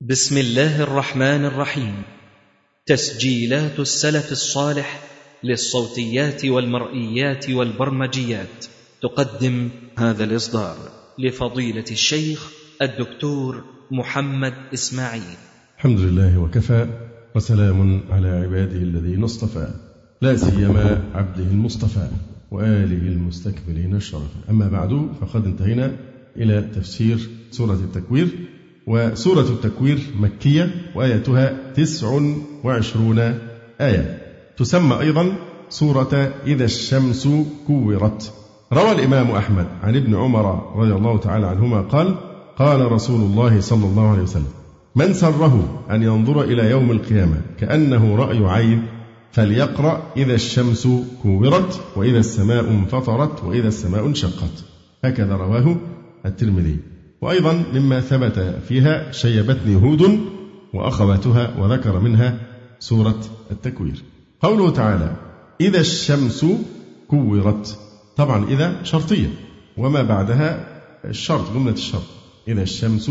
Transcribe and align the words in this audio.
بسم 0.00 0.38
الله 0.38 0.82
الرحمن 0.82 1.44
الرحيم. 1.44 1.94
تسجيلات 2.86 3.80
السلف 3.80 4.32
الصالح 4.32 5.00
للصوتيات 5.44 6.44
والمرئيات 6.44 7.50
والبرمجيات. 7.50 8.66
تقدم 9.02 9.68
هذا 9.98 10.24
الإصدار 10.24 10.76
لفضيلة 11.18 11.84
الشيخ 11.90 12.50
الدكتور 12.82 13.64
محمد 13.90 14.54
إسماعيل. 14.74 15.36
الحمد 15.76 16.00
لله 16.00 16.38
وكفى 16.38 16.86
وسلام 17.34 18.00
على 18.10 18.28
عباده 18.28 18.76
الذين 18.76 19.24
اصطفى. 19.24 19.74
لا 20.22 20.36
سيما 20.36 21.04
عبده 21.14 21.44
المصطفى 21.44 22.08
وآله 22.50 23.08
المستكبرين 23.08 23.94
الشرف. 23.94 24.30
أما 24.50 24.68
بعد 24.68 25.08
فقد 25.20 25.44
انتهينا 25.44 25.96
إلى 26.36 26.62
تفسير 26.74 27.18
سورة 27.50 27.74
التكوير. 27.74 28.28
وسورة 28.86 29.40
التكوير 29.40 29.98
مكية 30.20 30.70
وآياتها 30.94 31.72
تسع 31.74 32.20
وعشرون 32.64 33.18
آية. 33.80 34.18
تسمى 34.56 35.00
أيضا 35.00 35.32
سورة 35.68 36.32
إذا 36.46 36.64
الشمس 36.64 37.28
كورت. 37.66 38.32
روى 38.72 38.92
الإمام 38.92 39.30
أحمد 39.30 39.66
عن 39.82 39.96
ابن 39.96 40.14
عمر 40.14 40.76
رضي 40.76 40.92
الله 40.92 41.18
تعالى 41.18 41.46
عنهما 41.46 41.80
قال 41.80 42.14
قال 42.58 42.92
رسول 42.92 43.20
الله 43.20 43.60
صلى 43.60 43.84
الله 43.84 44.10
عليه 44.10 44.22
وسلم 44.22 44.52
من 44.96 45.14
سره 45.14 45.84
أن 45.90 46.02
ينظر 46.02 46.42
إلى 46.42 46.70
يوم 46.70 46.90
القيامة 46.90 47.40
كأنه 47.58 48.16
رأي 48.16 48.44
عين 48.44 48.86
فليقرأ 49.32 50.02
إذا 50.16 50.34
الشمس 50.34 50.88
كورت 51.22 51.80
وإذا 51.96 52.18
السماء 52.18 52.70
انفطرت 52.70 53.44
وإذا 53.44 53.68
السماء 53.68 54.06
انشقت. 54.06 54.64
هكذا 55.04 55.36
رواه 55.36 55.76
الترمذي. 56.26 56.95
وأيضا 57.20 57.64
مما 57.74 58.00
ثبت 58.00 58.38
فيها 58.68 59.12
شيبتني 59.12 59.76
هود 59.76 60.20
وأخواتها 60.74 61.54
وذكر 61.58 61.98
منها 61.98 62.38
سورة 62.78 63.20
التكوير. 63.50 64.02
قوله 64.40 64.70
تعالى 64.70 65.16
إذا 65.60 65.80
الشمس 65.80 66.46
كورت. 67.08 67.78
طبعا 68.16 68.44
إذا 68.44 68.82
شرطية. 68.82 69.28
وما 69.76 70.02
بعدها 70.02 70.66
الشرط 71.04 71.52
جملة 71.52 71.72
الشرط 71.72 72.02
إذا 72.48 72.62
الشمس 72.62 73.10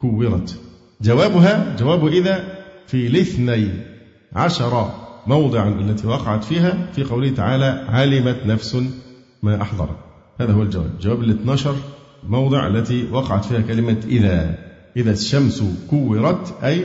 كورت. 0.00 0.56
جوابها 1.00 1.76
جواب 1.78 2.06
إذا 2.06 2.58
في 2.86 3.06
الاثني 3.06 3.68
عشر 4.32 4.90
موضعا 5.26 5.68
التي 5.68 6.06
وقعت 6.06 6.44
فيها 6.44 6.86
في 6.92 7.04
قوله 7.04 7.30
تعالى 7.30 7.86
علمت 7.88 8.46
نفس 8.46 8.76
ما 9.42 9.62
أحضرت. 9.62 9.96
هذا 10.40 10.52
هو 10.52 10.62
الجواب. 10.62 10.98
جواب 11.00 11.22
ال 11.22 11.30
12 11.30 11.74
موضع 12.28 12.66
التي 12.66 13.06
وقعت 13.12 13.44
فيها 13.44 13.60
كلمة 13.60 13.96
إذا. 14.06 14.58
إذا 14.96 15.10
الشمس 15.10 15.62
كورت 15.90 16.54
أي 16.64 16.84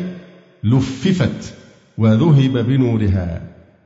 لففت 0.64 1.54
وذهب 1.98 2.58
بنورها. 2.58 3.42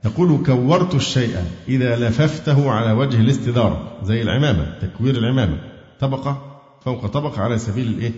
يقول 0.06 0.44
كورت 0.46 0.96
الشيء 0.96 1.36
إذا 1.68 1.96
لففته 1.96 2.72
على 2.72 2.92
وجه 2.92 3.22
الاستدارة 3.22 3.98
زي 4.04 4.22
العمامة 4.22 4.78
تكوير 4.82 5.16
العمامة. 5.18 5.58
طبقة 6.00 6.62
فوق 6.86 7.06
طبقة 7.06 7.42
على 7.42 7.58
سبيل 7.58 7.88
الإيه؟ 7.88 8.12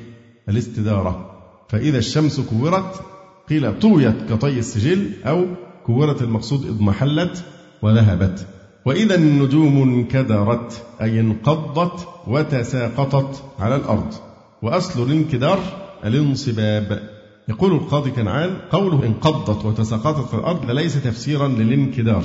الاستدارة. 0.49 1.29
فإذا 1.69 1.97
الشمس 1.97 2.39
كورت 2.39 3.01
قيل 3.49 3.79
طويت 3.79 4.15
كطي 4.29 4.59
السجل 4.59 5.11
أو 5.25 5.45
كورت 5.85 6.21
المقصود 6.21 6.65
اضمحلت 6.65 7.43
وذهبت. 7.81 8.47
وإذا 8.85 9.15
النجوم 9.15 9.81
انكدرت 9.81 10.85
أي 11.01 11.19
انقضت 11.19 12.07
وتساقطت 12.27 13.43
على 13.59 13.75
الأرض. 13.75 14.13
وأصل 14.61 15.03
الانكدار 15.03 15.59
الانصباب. 16.05 17.09
يقول 17.49 17.71
القاضي 17.71 18.11
كنعان 18.11 18.57
قوله 18.71 19.05
انقضت 19.05 19.65
وتساقطت 19.65 20.33
على 20.33 20.41
الأرض 20.41 20.71
ليس 20.71 21.03
تفسيرا 21.03 21.47
للانكدار 21.47 22.23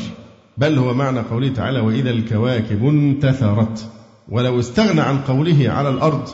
بل 0.59 0.79
هو 0.79 0.95
معنى 0.95 1.21
قوله 1.21 1.49
تعالى 1.49 1.81
وإذا 1.81 2.11
الكواكب 2.11 2.85
انتثرت. 2.85 3.89
ولو 4.29 4.61
استغنى 4.61 5.01
عن 5.01 5.19
قوله 5.19 5.71
على 5.71 5.89
الأرض 5.89 6.29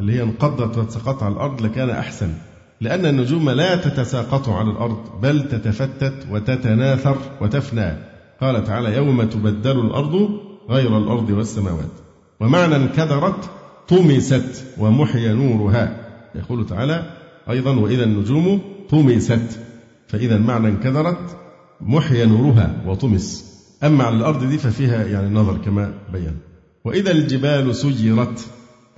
اللي 0.00 0.12
هي 0.12 0.22
انقضت 0.22 0.78
وتساقطت 0.78 1.22
على 1.22 1.34
الأرض 1.34 1.62
لكان 1.62 1.90
أحسن. 1.90 2.32
لأن 2.80 3.06
النجوم 3.06 3.50
لا 3.50 3.76
تتساقط 3.76 4.48
على 4.48 4.70
الأرض 4.70 4.98
بل 5.22 5.48
تتفتت 5.48 6.26
وتتناثر 6.30 7.16
وتفنى. 7.40 8.07
قال 8.40 8.64
تعالى 8.64 8.96
يوم 8.96 9.22
تبدل 9.22 9.80
الأرض 9.80 10.30
غير 10.70 10.98
الأرض 10.98 11.30
والسماوات. 11.30 11.92
ومعنى 12.40 12.76
انكدرت 12.76 13.50
طمست 13.88 14.64
ومحي 14.78 15.28
نورها. 15.28 16.08
يقول 16.34 16.66
تعالى 16.66 17.10
أيضا 17.50 17.76
وإذا 17.80 18.04
النجوم 18.04 18.60
طمست. 18.90 19.60
فإذا 20.08 20.38
معنى 20.38 20.68
انكدرت 20.68 21.36
محي 21.80 22.24
نورها 22.24 22.82
وطمس. 22.86 23.48
أما 23.84 24.04
على 24.04 24.16
الأرض 24.16 24.44
دي 24.44 24.58
ففيها 24.58 25.04
يعني 25.04 25.34
نظر 25.34 25.58
كما 25.58 25.94
بين. 26.12 26.36
وإذا 26.84 27.10
الجبال 27.10 27.74
سيرت 27.74 28.46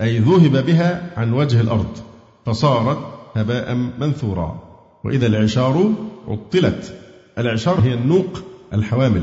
أي 0.01 0.19
ذهب 0.19 0.67
بها 0.67 1.11
عن 1.17 1.33
وجه 1.33 1.61
الأرض 1.61 1.99
فصارت 2.47 2.99
هباء 3.35 3.75
منثورا. 3.75 4.63
وإذا 5.05 5.27
العشار 5.27 5.93
عطلت 6.29 6.95
العشار 7.39 7.81
هي 7.81 7.95
النوق 7.95 8.43
الحوامل. 8.75 9.23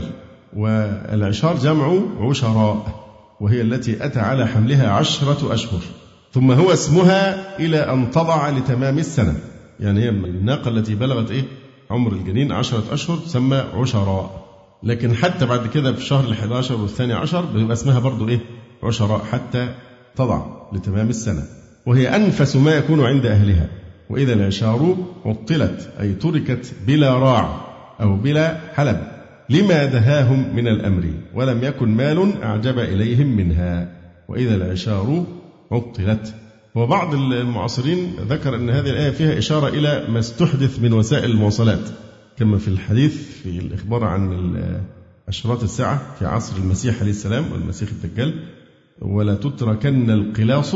والعشار 0.56 1.58
جمع 1.58 2.00
عشراء 2.20 3.08
وهي 3.40 3.62
التي 3.62 4.06
أتى 4.06 4.20
على 4.20 4.48
حملها 4.48 4.90
عشرة 4.90 5.54
أشهر. 5.54 5.82
ثم 6.34 6.52
هو 6.52 6.74
اسمها 6.74 7.58
إلى 7.60 7.78
أن 7.78 8.12
تضع 8.12 8.50
لتمام 8.50 8.98
السنة. 8.98 9.36
يعني 9.80 10.04
هي 10.04 10.10
الناقة 10.10 10.70
التي 10.70 10.96
بلغت 10.96 11.32
إيه؟ 11.32 11.44
عمر 11.92 12.12
الجنين 12.12 12.52
عشرة 12.52 12.84
أشهر 12.92 13.18
تسمى 13.18 13.58
عشراء. 13.58 14.48
لكن 14.84 15.16
حتى 15.16 15.46
بعد 15.46 15.68
كده 15.68 15.94
في 15.94 16.12
الحادي 16.12 16.54
عشر 16.54 16.82
والثاني 16.82 17.14
عشر 17.14 17.46
بيبقى 17.46 17.74
اسمها 17.74 18.00
برضو 18.00 18.28
إيه؟ 18.28 18.40
عشراء 18.84 19.26
حتى 19.32 19.74
تضع 20.16 20.46
لتمام 20.74 21.10
السنة. 21.10 21.44
وهي 21.86 22.16
أنفس 22.16 22.56
ما 22.56 22.72
يكون 22.76 23.06
عند 23.06 23.26
أهلها. 23.26 23.70
وإذا 24.10 24.34
العشار 24.34 24.96
عطلت 25.26 25.90
أي 26.00 26.14
تركت 26.14 26.74
بلا 26.88 27.14
راع 27.14 27.62
أو 28.02 28.16
بلا 28.16 28.58
حلب. 28.76 29.17
لما 29.50 29.86
دهاهم 29.86 30.56
من 30.56 30.68
الأمر 30.68 31.04
ولم 31.34 31.64
يكن 31.64 31.90
مال 31.90 32.44
أعجب 32.44 32.80
إليهم 32.80 33.36
منها. 33.36 33.98
وإذا 34.30 34.56
العشار 34.56 35.26
عطلت. 35.72 36.36
وبعض 36.76 37.14
المعاصرين 37.14 38.14
ذكر 38.30 38.56
أن 38.56 38.70
هذه 38.70 38.90
الآية 38.90 39.12
فيها 39.12 39.38
إشارة 39.38 39.68
إلى 39.68 40.06
ما 40.10 40.20
استحدث 40.20 40.80
من 40.80 40.94
وسائل 40.94 41.32
المواصلات. 41.32 41.90
كما 42.38 42.58
في 42.58 42.68
الحديث 42.68 43.42
في 43.44 43.60
الإخبار 43.60 44.04
عن 44.04 44.56
أشراط 45.28 45.64
الساعة 45.64 46.16
في 46.20 46.26
عصر 46.26 46.58
المسيح 46.58 47.00
عليه 47.02 47.12
السلام 47.12 47.52
والمسيح 47.52 47.90
الدجال 47.90 48.34
ولا 49.02 49.36
تتركن 49.36 50.10
القلاص 50.12 50.76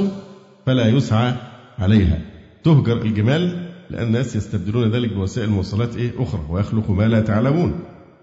فلا 0.66 0.88
يسعى 0.88 1.34
عليها. 1.80 2.22
تهجر 2.64 3.02
الجمال 3.02 3.72
لأن 3.90 4.08
الناس 4.08 4.36
يستبدلون 4.36 4.92
ذلك 4.92 5.14
بوسائل 5.14 5.50
مواصلات 5.50 5.96
إيه 5.96 6.12
أخرى 6.18 6.42
ويخلق 6.50 6.90
ما 6.90 7.08
لا 7.08 7.20
تعلمون. 7.20 7.80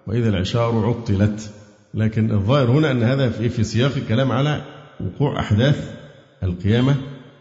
وإذا 0.09 0.29
العشار 0.29 0.87
عطلت. 0.87 1.51
لكن 1.95 2.31
الظاهر 2.31 2.71
هنا 2.71 2.91
أن 2.91 3.03
هذا 3.03 3.31
في, 3.31 3.49
في 3.49 3.65
سياق 3.65 3.93
الكلام 3.97 4.33
على 4.33 4.63
وقوع 5.01 5.41
أحداث 5.41 5.95
القيامة 6.43 6.97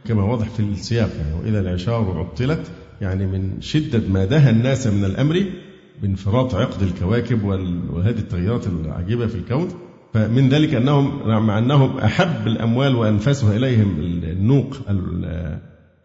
كما 0.06 0.24
واضح 0.24 0.50
في 0.50 0.60
السياق. 0.60 1.10
يعني 1.20 1.34
وإذا 1.44 1.60
العشار 1.60 2.20
عطلت 2.20 2.72
يعني 3.02 3.26
من 3.26 3.62
شدة 3.62 4.02
ما 4.10 4.26
دهى 4.26 4.50
الناس 4.50 4.88
من 4.88 5.06
الأمر 5.06 5.46
بانفراط 6.02 6.56
عقد 6.56 6.82
الكواكب 6.82 7.44
وهذه 7.94 8.18
التغيرات 8.18 8.68
العجيبة 8.68 9.28
في 9.28 9.36
الكون. 9.36 9.70
فمن 10.14 10.50
ذلك 10.50 10.74
أنهم 10.74 11.28
مع 11.46 11.60
أنهم 11.60 11.98
أحب 11.98 12.48
الأموال 12.48 12.96
وأنفسها 12.96 13.58
إليهم 13.58 14.00
النوق 14.24 14.78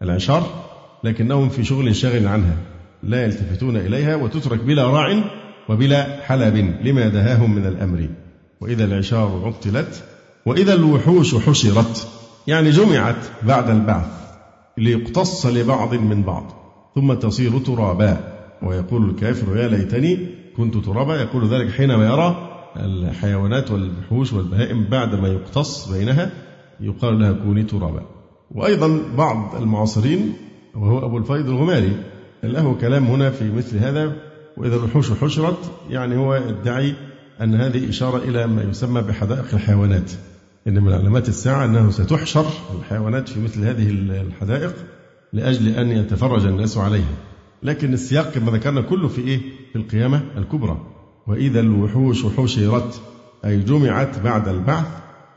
العشار 0.01 0.63
لكنهم 1.03 1.49
في 1.49 1.63
شغل 1.63 1.95
شاغل 1.95 2.27
عنها 2.27 2.57
لا 3.03 3.23
يلتفتون 3.23 3.77
إليها 3.77 4.15
وتترك 4.15 4.63
بلا 4.63 4.87
راع 4.87 5.23
وبلا 5.69 6.21
حلب 6.21 6.75
لما 6.83 7.07
دهاهم 7.07 7.55
من 7.55 7.65
الأمر. 7.65 8.09
وإذا 8.61 8.85
العشار 8.85 9.41
عطلت 9.45 10.03
وإذا 10.45 10.73
الوحوش 10.73 11.35
حشرت 11.35 12.07
يعني 12.47 12.69
جمعت 12.69 13.25
بعد 13.43 13.69
البعث 13.69 14.07
ليقتص 14.77 15.45
لبعض 15.45 15.93
من 15.93 16.23
بعض 16.23 16.53
ثم 16.95 17.13
تصير 17.13 17.59
ترابا. 17.59 18.17
ويقول 18.61 19.09
الكافر 19.09 19.57
يا 19.57 19.67
ليتني 19.67 20.27
كنت 20.57 20.77
ترابا. 20.77 21.15
يقول 21.15 21.47
ذلك 21.47 21.71
حينما 21.71 22.05
يرى 22.05 22.49
الحيوانات 22.77 23.71
والوحوش 23.71 24.33
والبهائم 24.33 24.83
بعد 24.83 25.15
ما 25.15 25.27
يقتص 25.27 25.91
بينها 25.91 26.31
يقال 26.79 27.19
لها 27.19 27.31
كوني 27.31 27.63
ترابا. 27.63 28.01
وأيضا 28.51 28.99
بعض 29.17 29.55
المعاصرين 29.55 30.33
وهو 30.75 31.05
أبو 31.05 31.17
الفيض 31.17 31.49
الغماري 31.49 31.97
له 32.43 32.75
كلام 32.81 33.05
هنا 33.05 33.29
في 33.29 33.51
مثل 33.51 33.77
هذا 33.77 34.15
وإذا 34.57 34.75
الوحوش 34.75 35.11
حشرت 35.11 35.71
يعني 35.89 36.17
هو 36.17 36.35
يدعي 36.35 36.93
أن 37.41 37.55
هذه 37.55 37.89
إشارة 37.89 38.17
إلى 38.17 38.47
ما 38.47 38.63
يسمى 38.63 39.01
بحدائق 39.01 39.45
الحيوانات. 39.53 40.11
إن 40.67 40.83
من 40.83 40.93
علامات 40.93 41.29
الساعة 41.29 41.65
أنه 41.65 41.91
ستحشر 41.91 42.45
الحيوانات 42.79 43.29
في 43.29 43.39
مثل 43.39 43.65
هذه 43.65 43.89
الحدائق 43.89 44.75
لأجل 45.33 45.67
أن 45.67 45.91
يتفرج 45.91 46.45
الناس 46.45 46.77
عليها. 46.77 47.15
لكن 47.63 47.93
السياق 47.93 48.31
كما 48.31 48.51
ذكرنا 48.51 48.81
كله 48.81 49.07
في 49.07 49.21
إيه؟ 49.21 49.39
في 49.71 49.75
القيامة 49.75 50.23
الكبرى. 50.37 50.77
وإذا 51.27 51.59
الوحوش 51.59 52.25
حشرت 52.25 53.01
أي 53.45 53.59
جمعت 53.59 54.19
بعد 54.19 54.47
البعث 54.47 54.87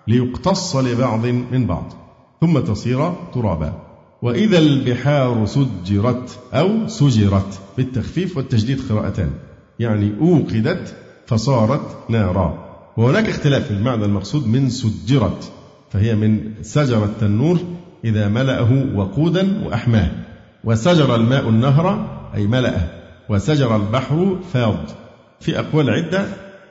ليقتص 0.09 0.77
لبعض 0.77 1.27
من 1.27 1.67
بعض 1.67 1.93
ثم 2.41 2.59
تصير 2.59 3.13
ترابا. 3.35 3.86
وإذا 4.23 4.59
البحار 4.59 5.47
سجرت 5.47 6.39
أو 6.55 6.89
سجرت 6.89 7.61
بالتخفيف 7.77 8.37
والتجديد 8.37 8.81
قراءتان. 8.89 9.31
يعني 9.79 10.13
أوقدت 10.21 10.95
فصارت 11.27 11.97
نارا. 12.09 12.67
وهناك 12.97 13.29
اختلاف 13.29 13.65
في 13.65 13.71
المعنى 13.71 14.05
المقصود 14.05 14.47
من 14.47 14.71
سجرت 14.71 15.53
فهي 15.91 16.15
من 16.15 16.53
سجر 16.63 17.05
التنور 17.05 17.59
إذا 18.05 18.29
ملأه 18.29 18.87
وقودا 18.95 19.67
وأحماه. 19.67 20.11
وسجر 20.65 21.15
الماء 21.15 21.49
النهر 21.49 22.07
أي 22.35 22.47
ملأه. 22.47 22.89
وسجر 23.29 23.77
البحر 23.77 24.39
فاض. 24.53 24.77
في 25.41 25.59
أقوال 25.59 25.91
عدة 25.91 26.27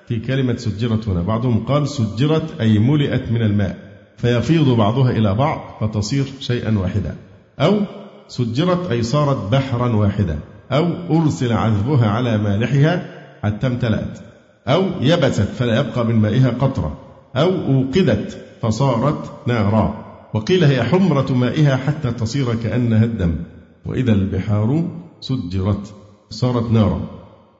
في 0.08 0.20
كلمة 0.20 0.58
سجرت 0.58 1.08
هنا. 1.08 1.22
بعضهم 1.22 1.66
قال 1.66 1.88
سجرت 1.88 2.62
أي 2.62 2.80
ملئت 2.80 3.32
من 3.32 3.42
الماء. 3.42 3.78
فيفيض 4.18 4.70
بعضها 4.70 5.12
إلى 5.12 5.34
بعض 5.34 5.62
فتصير 5.82 6.26
شيئا 6.40 6.78
واحدا. 6.78 7.16
أو 7.60 7.80
سجرت 8.28 8.92
أي 8.92 9.04
صارت 9.04 9.52
بحرا 9.52 9.96
واحدا 9.96 10.40
أو 10.72 10.88
أرسل 11.10 11.54
عذبها 11.54 12.10
على 12.10 12.38
مالحها 12.38 13.06
حتى 13.44 13.68
امتلأت 13.68 14.20
أو 14.68 14.84
يبست 15.02 15.42
فلا 15.42 15.80
يبقى 15.80 16.06
من 16.06 16.16
مائها 16.16 16.50
قطرة 16.50 16.98
أو 17.36 17.50
أوقدت 17.50 18.46
فصارت 18.62 19.32
نارا. 19.48 20.06
وقيل 20.34 20.64
هي 20.64 20.84
حمرة 20.84 21.34
مائها 21.34 21.76
حتى 21.76 22.12
تصير 22.12 22.56
كأنها 22.56 23.04
الدم. 23.04 23.36
وإذا 23.86 24.14
البحار 24.14 24.88
سجرت 25.22 25.94
صارت 26.30 26.72
نارا. 26.72 27.02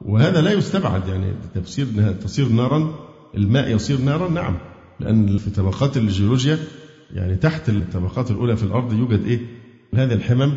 وهذا 0.00 0.40
لا 0.40 0.52
يستبعد 0.52 1.08
يعني 1.08 1.34
تفسير 1.54 1.86
أنها 1.86 2.12
تصير 2.12 2.48
نارا 2.48 2.94
الماء 3.36 3.74
يصير 3.74 4.00
نارا 4.00 4.28
نعم. 4.28 4.56
لأن 5.00 5.38
في 5.38 5.50
طبقات 5.50 5.96
الجيولوجيا 5.96 6.58
يعني 7.14 7.36
تحت 7.36 7.68
الطبقات 7.68 8.30
الأولى 8.30 8.56
في 8.56 8.62
الأرض 8.62 8.92
يوجد 8.92 9.24
إيه؟ 9.24 9.40
هذه 9.94 10.12
الحمم 10.12 10.52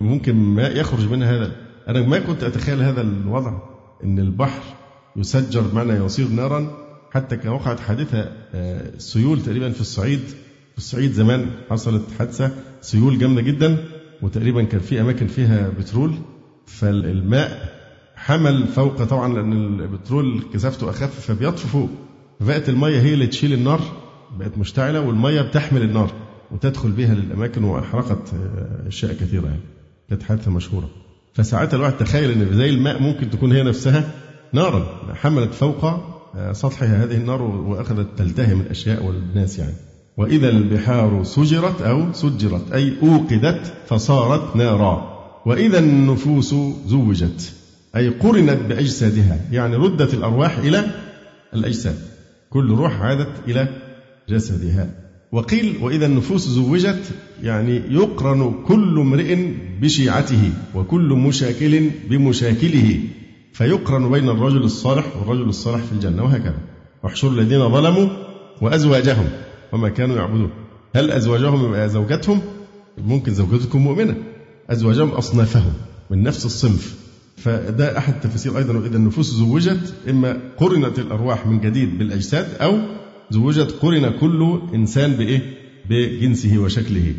ممكن 0.00 0.34
ماء 0.34 0.76
يخرج 0.76 1.08
منها 1.08 1.36
هذا. 1.36 1.52
أنا 1.88 2.00
ما 2.00 2.18
كنت 2.18 2.42
أتخيل 2.42 2.82
هذا 2.82 3.00
الوضع 3.00 3.58
أن 4.04 4.18
البحر 4.18 4.62
يسجر 5.16 5.60
بمعنى 5.60 5.92
يصير 5.92 6.28
نارا 6.28 6.70
حتى 7.10 7.36
كان 7.36 7.52
وقعت 7.52 7.80
حادثة 7.80 8.32
آه، 8.54 8.98
سيول 8.98 9.42
تقريبا 9.42 9.70
في 9.70 9.80
الصعيد 9.80 10.20
في 10.72 10.78
الصعيد 10.78 11.12
زمان 11.12 11.46
حصلت 11.70 12.02
حادثة 12.18 12.50
سيول 12.80 13.18
جامدة 13.18 13.40
جدا 13.40 13.84
وتقريبا 14.22 14.62
كان 14.62 14.80
في 14.80 15.00
أماكن 15.00 15.26
فيها 15.26 15.68
بترول. 15.68 16.14
فالماء 16.66 17.72
حمل 18.16 18.66
فوق 18.66 19.04
طبعا 19.04 19.34
لأن 19.34 19.52
البترول 19.52 20.42
كثافته 20.54 20.90
أخف 20.90 21.20
فبيطفو 21.20 21.68
فوق. 21.68 21.90
فبقت 22.40 22.68
المية 22.68 23.00
هي 23.00 23.14
اللي 23.14 23.26
تشيل 23.26 23.52
النار 23.52 23.80
بقت 24.38 24.58
مشتعلة 24.58 25.00
والمية 25.00 25.42
بتحمل 25.42 25.82
النار. 25.82 26.10
وتدخل 26.52 26.90
بها 26.90 27.14
للأماكن 27.14 27.64
وأحرقت 27.64 28.34
آه، 28.34 28.88
أشياء 28.88 29.12
كثيرة 29.12 29.46
يعني. 29.46 29.60
كانت 30.08 30.22
حادثة 30.22 30.50
مشهورة. 30.50 30.88
فساعتها 31.34 31.76
الواحد 31.76 31.96
تخيل 31.96 32.30
أن 32.30 32.56
زي 32.56 32.70
الماء 32.70 33.02
ممكن 33.02 33.30
تكون 33.30 33.52
هي 33.52 33.62
نفسها 33.62 34.10
نارا 34.52 34.86
حملت 35.14 35.54
فوق 35.54 35.84
آه، 35.84 36.52
سطحها 36.52 37.04
هذه 37.04 37.16
النار 37.16 37.42
وأخذت 37.42 38.08
تلتهم 38.18 38.60
الأشياء 38.60 39.04
والناس 39.04 39.58
يعني. 39.58 39.74
وإذا 40.16 40.48
البحار 40.48 41.24
سجرت 41.24 41.82
أو 41.82 42.12
سجرت 42.12 42.72
أي 42.72 42.92
أوقدت 43.02 43.72
فصارت 43.86 44.56
نارا. 44.56 45.12
وإذا 45.46 45.78
النفوس 45.78 46.54
زوجت 46.86 47.52
أي 47.96 48.08
قرنت 48.08 48.62
بأجسادها. 48.68 49.40
يعني 49.52 49.76
ردت 49.76 50.14
الأرواح 50.14 50.58
إلى 50.58 50.84
الأجساد. 51.54 51.98
كل 52.50 52.70
روح 52.70 53.00
عادت 53.00 53.48
إلى 53.48 53.68
جسدها. 54.28 55.01
وقيل 55.32 55.76
وإذا 55.82 56.06
النفوس 56.06 56.48
زوجت 56.48 57.02
يعني 57.42 57.82
يقرن 57.90 58.54
كل 58.66 58.98
امرئ 58.98 59.54
بشيعته 59.80 60.52
وكل 60.74 61.08
مشاكل 61.08 61.90
بمشاكله 62.10 63.00
فيقرن 63.52 64.10
بين 64.10 64.28
الرجل 64.28 64.62
الصالح 64.62 65.16
والرجل 65.16 65.48
الصالح 65.48 65.84
في 65.84 65.92
الجنة 65.92 66.22
وهكذا. 66.22 66.58
واحشر 67.02 67.28
الذين 67.28 67.68
ظلموا 67.68 68.08
وأزواجهم 68.60 69.28
وما 69.72 69.88
كانوا 69.88 70.16
يعبدون. 70.16 70.50
هل 70.94 71.10
أزواجهم 71.10 71.86
زوجتهم 71.86 72.40
ممكن 72.98 73.34
زوجتكم 73.34 73.78
مؤمنة. 73.78 74.16
أزواجهم 74.70 75.08
أصنافهم 75.08 75.72
من 76.10 76.22
نفس 76.22 76.46
الصنف. 76.46 76.96
فده 77.36 77.98
أحد 77.98 78.14
التفاسير 78.14 78.58
أيضا. 78.58 78.76
وإذا 78.78 78.96
النفوس 78.96 79.30
زوجت 79.30 79.94
إما 80.10 80.40
قرنت 80.56 80.98
الأرواح 80.98 81.46
من 81.46 81.60
جديد 81.60 81.98
بالأجساد 81.98 82.46
أو 82.60 82.78
زوجت 83.32 83.70
قرن 83.82 84.10
كل 84.20 84.60
إنسان 84.74 85.12
بإيه؟ 85.12 85.40
بجنسه 85.90 86.58
وشكله. 86.58 87.14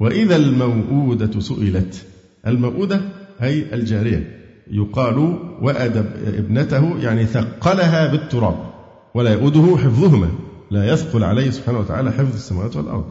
وإذا 0.00 0.36
الموءودة 0.36 1.40
سئلت 1.40 2.04
الموءودة 2.46 3.00
هي 3.38 3.74
الجارية 3.74 4.40
يقال 4.70 5.38
وأدب 5.62 6.06
ابنته 6.26 6.98
يعني 7.02 7.26
ثقلها 7.26 8.06
بالتراب 8.06 8.56
ولا 9.14 9.32
يؤوده 9.32 9.76
حفظهما 9.76 10.28
لا 10.70 10.92
يثقل 10.92 11.24
عليه 11.24 11.50
سبحانه 11.50 11.78
وتعالى 11.78 12.12
حفظ 12.12 12.34
السماوات 12.34 12.76
والأرض. 12.76 13.04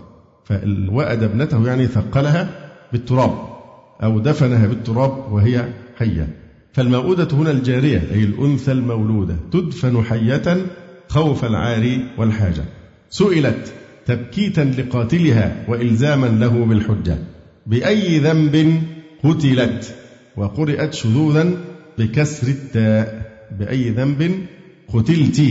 فوأد 0.46 1.24
ابنته 1.24 1.68
يعني 1.68 1.88
ثقلها 1.88 2.72
بالتراب 2.92 3.34
أو 4.04 4.20
دفنها 4.20 4.68
بالتراب 4.68 5.32
وهي 5.32 5.66
حية. 5.98 6.28
فالموءودة 6.74 7.28
هنا 7.38 7.52
الجارية 7.52 8.04
أي 8.14 8.24
الأنثى 8.24 8.72
المولودة 8.72 9.36
تدفن 9.52 10.04
حية 10.04 10.66
خوف 11.14 11.46
العار 11.46 12.00
والحاجة. 12.18 12.64
سئلت 13.10 13.74
تبكيتا 14.06 14.62
لقاتلها 14.62 15.66
وإلزاما 15.68 16.28
له 16.28 16.66
بالحجة. 16.66 17.18
بأي 17.68 18.20
ذنب 18.20 18.82
قتلت؟ 19.24 19.96
وقرئت 20.38 20.94
شذوذا 20.94 21.58
بكسر 21.98 22.48
التاء. 22.48 23.32
بأي 23.60 23.90
ذنب 23.90 24.32
قتلت؟ 24.94 25.42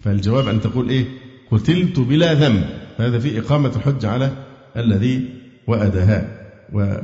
فالجواب 0.00 0.48
أن 0.48 0.60
تقول 0.60 0.88
إيه؟ 0.88 1.04
قتلت 1.50 2.00
بلا 2.00 2.34
ذنب. 2.34 2.64
فهذا 2.98 3.18
في 3.18 3.38
إقامة 3.38 3.72
الحج 3.76 4.04
على 4.04 4.30
الذي 4.76 5.28
وأدها. 5.66 6.28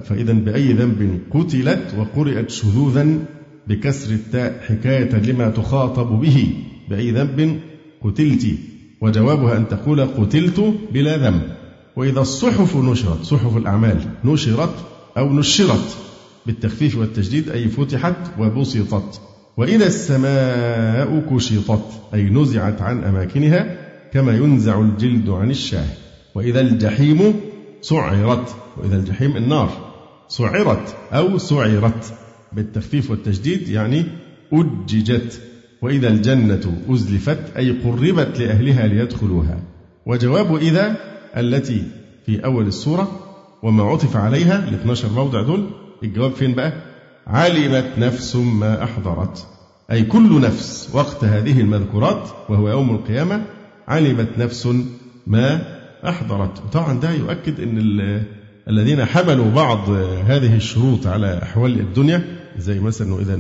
فإذا 0.04 0.32
بأي 0.32 0.72
ذنب 0.72 1.20
قتلت؟ 1.31 1.94
وقرئت 1.98 2.50
شذوذا 2.50 3.19
بكسر 3.66 4.14
التاء. 4.14 4.61
حكاية 4.68 5.16
لما 5.16 5.50
تخاطب 5.50 6.20
به. 6.20 6.49
بأي 6.90 7.11
ذنب 7.11 7.61
قتلت 8.04 8.47
وجوابها 9.00 9.57
أن 9.57 9.69
تقول 9.69 10.00
قتلت 10.00 10.75
بلا 10.92 11.16
ذنب. 11.16 11.42
وإذا 11.97 12.21
الصحف 12.21 12.76
نشرت 12.76 13.25
صحف 13.25 13.57
الأعمال 13.57 13.99
نشرت 14.25 14.75
أو 15.19 15.33
نشرت 15.33 15.97
بالتخفيف 16.47 16.99
والتجديد 16.99 17.49
أي 17.49 17.69
فتحت 17.69 18.16
وبسطت. 18.38 19.21
وإذا 19.57 19.87
السماء 19.87 21.21
كشطت 21.30 21.85
أي 22.14 22.23
نزعت 22.23 22.83
عن 22.83 23.04
أماكنها 23.04 23.76
كما 24.12 24.37
ينزع 24.37 24.80
الجلد 24.80 25.28
عن 25.28 25.50
الشاه 25.50 25.87
وإذا 26.35 26.61
الجحيم 26.61 27.35
سعرت 27.83 28.54
وإذا 28.76 28.97
الجحيم 28.97 29.37
النار 29.37 29.71
سعرت 30.28 30.97
أو 31.12 31.38
سعرت 31.38 32.14
بالتخفيف 32.52 33.11
والتجديد 33.11 33.69
يعني 33.69 34.04
أججت. 34.52 35.40
وإذا 35.82 36.08
الجنة 36.08 36.72
أزلفت 36.88 37.56
أي 37.56 37.70
قربت 37.70 38.38
لأهلها 38.40 38.87
ليدخلوها. 38.87 39.58
وجواب 40.06 40.56
إذا 40.56 40.96
التي 41.37 41.82
في 42.26 42.44
أول 42.44 42.66
السورة 42.66 43.10
وما 43.62 43.84
عطف 43.84 44.16
عليها 44.16 44.68
ال 44.68 44.75
12 44.75 45.08
موضع 45.08 45.42
دول 45.42 45.66
الجواب 46.02 46.32
فين 46.32 46.54
بقى؟ 46.54 46.72
علمت 47.26 47.87
نفس 47.99 48.37
ما 48.37 48.84
أحضرت. 48.84 49.46
أي 49.90 50.02
كل 50.02 50.40
نفس 50.40 50.90
وقت 50.92 51.25
هذه 51.25 51.60
المذكورات 51.60 52.28
وهو 52.49 52.68
يوم 52.68 52.90
القيامة 52.90 53.42
علمت 53.88 54.28
نفس 54.38 54.68
ما 55.26 55.62
أحضرت. 56.08 56.58
طبعا 56.72 57.00
ده 57.00 57.10
يؤكد 57.10 57.60
أن 57.60 57.78
الذين 58.68 59.04
حملوا 59.04 59.50
بعض 59.50 59.88
هذه 60.26 60.56
الشروط 60.56 61.06
على 61.06 61.40
أحوال 61.42 61.80
الدنيا 61.80 62.22
زي 62.58 62.80
مثلا 62.80 63.20
إذا 63.20 63.38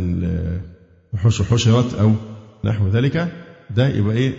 الوحوش 1.14 1.42
حشرت 1.42 1.94
أو 1.94 2.12
نحو 2.64 2.88
ذلك 2.88 3.28
ده 3.76 3.88
يبقى 3.88 4.16
إيه؟ 4.16 4.32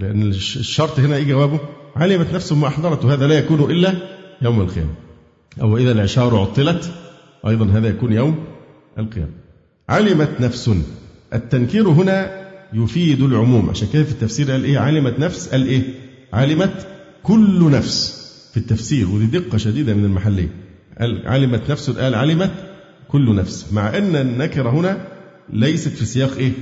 لأن 0.00 0.22
الشرط 0.22 0.98
هنا 1.00 1.16
إيه 1.16 1.24
جوابه. 1.24 1.60
علمت 1.96 2.34
نفس 2.34 2.52
ما 2.52 2.66
أحضرت 2.66 3.04
وهذا 3.04 3.26
لا 3.26 3.38
يكون 3.38 3.70
إلا 3.70 3.94
يوم 4.42 4.60
القيامة. 4.60 4.94
أو 5.62 5.76
إذا 5.76 5.92
العشار 5.92 6.36
عطلت 6.36 6.90
أيضا 7.46 7.66
هذا 7.66 7.88
يكون 7.88 8.12
يوم 8.12 8.44
القيامة. 8.98 9.30
علمت 9.88 10.40
نفس. 10.40 10.70
التنكير 11.34 11.88
هنا 11.88 12.40
يفيد 12.72 13.22
العموم. 13.22 13.70
عشان 13.70 13.88
كده 13.92 14.04
في 14.04 14.12
التفسير 14.12 14.50
قال 14.50 14.64
إيه؟ 14.64 14.78
علمت 14.78 15.18
نفس 15.18 15.48
قال 15.48 15.66
إيه؟ 15.66 15.82
علمت 16.32 16.86
كل 17.22 17.70
نفس 17.70 18.20
في 18.50 18.56
التفسير 18.56 19.08
ودي 19.08 19.26
دقة 19.26 19.58
شديدة 19.58 19.94
من 19.94 20.04
المحلية 20.04 20.48
قال 21.00 21.28
علمت 21.28 21.70
نفس 21.70 21.90
قال 21.90 22.14
علمت 22.14 22.50
كل 23.08 23.34
نفس. 23.34 23.72
مع 23.72 23.98
أن 23.98 24.16
النكرة 24.16 24.70
هنا 24.70 25.06
ليست 25.52 25.88
في 25.88 26.04
سياق 26.04 26.36
إيه؟ 26.36 26.52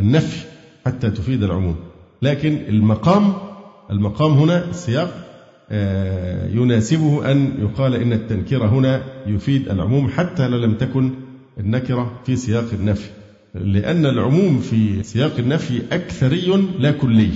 النفي 0.00 0.46
حتى 0.86 1.10
تفيد 1.10 1.42
العموم. 1.42 1.76
لكن 2.22 2.58
المقام 2.68 3.32
المقام 3.90 4.32
هنا 4.32 4.70
السياق 4.70 5.28
آه، 5.70 6.48
يناسبه 6.48 7.30
أن 7.30 7.54
يقال 7.58 7.94
إن 7.94 8.12
التنكير 8.12 8.64
هنا 8.66 9.02
يفيد 9.26 9.68
العموم 9.68 10.08
حتى 10.08 10.48
لو 10.48 10.58
لم 10.58 10.74
تكن 10.74 11.10
النكرة 11.58 12.20
في 12.26 12.36
سياق 12.36 12.64
النفي. 12.72 13.10
لأن 13.54 14.06
العموم 14.06 14.58
في 14.58 15.02
سياق 15.02 15.38
النفي 15.38 15.82
أكثري 15.92 16.66
لا 16.78 16.90
كلي. 16.90 17.30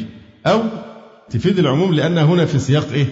أو 0.46 0.62
تفيد 1.30 1.58
العموم 1.58 1.94
لأنها 1.94 2.24
هنا 2.24 2.44
في 2.44 2.58
سياق 2.58 2.92
إيه؟ 2.92 3.06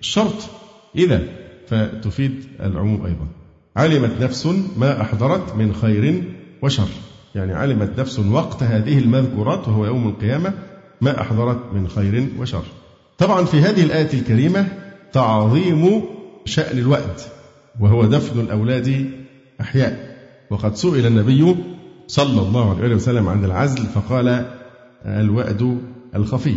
الشرط. 0.00 0.50
إذا 0.96 1.22
فتفيد 1.66 2.44
العموم 2.60 3.06
أيضا. 3.06 3.26
علمت 3.76 4.22
نفس 4.22 4.46
ما 4.76 5.00
أحضرت 5.00 5.56
من 5.56 5.74
خير 5.74 6.24
وشر. 6.62 6.88
يعني 7.34 7.52
علمت 7.52 8.00
نفس 8.00 8.18
وقت 8.18 8.62
هذه 8.62 8.98
المذكورات 8.98 9.68
وهو 9.68 9.86
يوم 9.86 10.08
القيامة 10.08 10.52
ما 11.00 11.20
أحضرت 11.20 11.74
من 11.74 11.88
خير 11.88 12.28
وشر. 12.38 12.62
طبعا 13.18 13.44
في 13.44 13.60
هذه 13.60 13.84
الآية 13.84 14.12
الكريمة 14.14 14.68
تعظيم 15.12 16.02
شأن 16.44 16.78
الوأد 16.78 17.20
وهو 17.80 18.04
دفن 18.04 18.40
الأولاد 18.40 19.10
أحياء. 19.60 20.16
وقد 20.50 20.76
سئل 20.76 21.06
النبي 21.06 21.56
صلى 22.06 22.42
الله 22.42 22.82
عليه 22.82 22.94
وسلم 22.94 23.28
عن 23.28 23.44
العزل 23.44 23.86
فقال 23.86 24.46
الوأد 25.06 25.78
الخفي. 26.14 26.56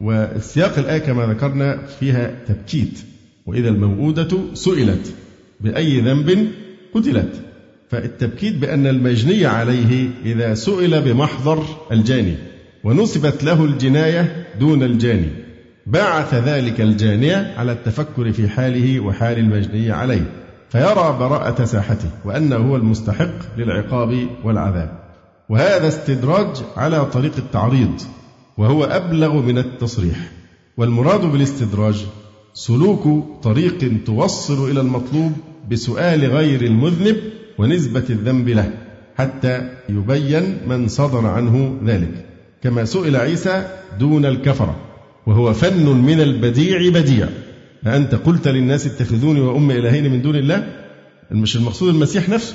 والسياق 0.00 0.78
الآية 0.78 0.98
كما 0.98 1.26
ذكرنا 1.26 1.86
فيها 1.86 2.44
تبكيت 2.48 3.00
وإذا 3.46 3.68
الموءودة 3.68 4.38
سئلت 4.54 5.14
بأي 5.60 6.00
ذنب 6.00 6.48
قتلت. 6.94 7.49
فالتبكيت 7.90 8.56
بأن 8.56 8.86
المجني 8.86 9.46
عليه 9.46 10.10
إذا 10.24 10.54
سئل 10.54 11.02
بمحضر 11.02 11.64
الجاني 11.92 12.34
ونسبت 12.84 13.44
له 13.44 13.64
الجناية 13.64 14.46
دون 14.60 14.82
الجاني. 14.82 15.28
بعث 15.86 16.34
ذلك 16.34 16.80
الجانية 16.80 17.54
على 17.56 17.72
التفكر 17.72 18.32
في 18.32 18.48
حاله 18.48 19.00
وحال 19.00 19.38
المجني 19.38 19.90
عليه 19.90 20.32
فيرى 20.68 21.16
براءة 21.20 21.64
ساحته 21.64 22.10
وأنه 22.24 22.56
هو 22.56 22.76
المستحق 22.76 23.58
للعقاب 23.58 24.26
والعذاب. 24.44 25.00
وهذا 25.48 25.88
استدراج 25.88 26.56
على 26.76 27.04
طريق 27.04 27.32
التعريض 27.38 28.00
وهو 28.58 28.84
أبلغ 28.84 29.42
من 29.42 29.58
التصريح. 29.58 30.30
والمراد 30.76 31.20
بالاستدراج 31.20 32.06
سلوك 32.54 33.24
طريق 33.42 34.04
توصل 34.06 34.70
إلى 34.70 34.80
المطلوب 34.80 35.32
بسؤال 35.70 36.24
غير 36.24 36.62
المذنب 36.62 37.16
ونسبة 37.60 38.04
الذنب 38.10 38.48
له 38.48 38.72
حتى 39.16 39.68
يبين 39.88 40.58
من 40.68 40.88
صدر 40.88 41.26
عنه 41.26 41.80
ذلك. 41.84 42.26
كما 42.62 42.84
سئل 42.84 43.16
عيسى 43.16 43.64
دون 43.98 44.24
الكفرة 44.26 44.76
وهو 45.26 45.52
فن 45.52 45.86
من 45.86 46.20
البديع 46.20 47.00
بديع. 47.00 47.28
أنت 47.86 48.14
قلت 48.14 48.48
للناس 48.48 48.86
اتخذوني 48.86 49.40
وأم 49.40 49.70
إلهين 49.70 50.12
من 50.12 50.22
دون 50.22 50.36
الله؟ 50.36 50.66
مش 51.30 51.56
المقصود 51.56 51.94
المسيح 51.94 52.28
نفسه 52.28 52.54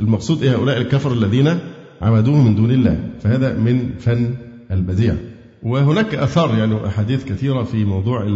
المقصود 0.00 0.42
إيه 0.42 0.54
هؤلاء 0.54 0.76
الكفر 0.78 1.12
الذين 1.12 1.58
عبدوه 2.02 2.42
من 2.42 2.54
دون 2.54 2.70
الله. 2.70 3.00
فهذا 3.22 3.54
من 3.54 3.90
فن 3.98 4.34
البديع. 4.70 5.14
وهناك 5.62 6.14
أثار 6.14 6.58
يعني 6.58 6.86
أحاديث 6.86 7.24
كثيرة 7.24 7.62
في 7.62 7.84
موضوع 7.84 8.26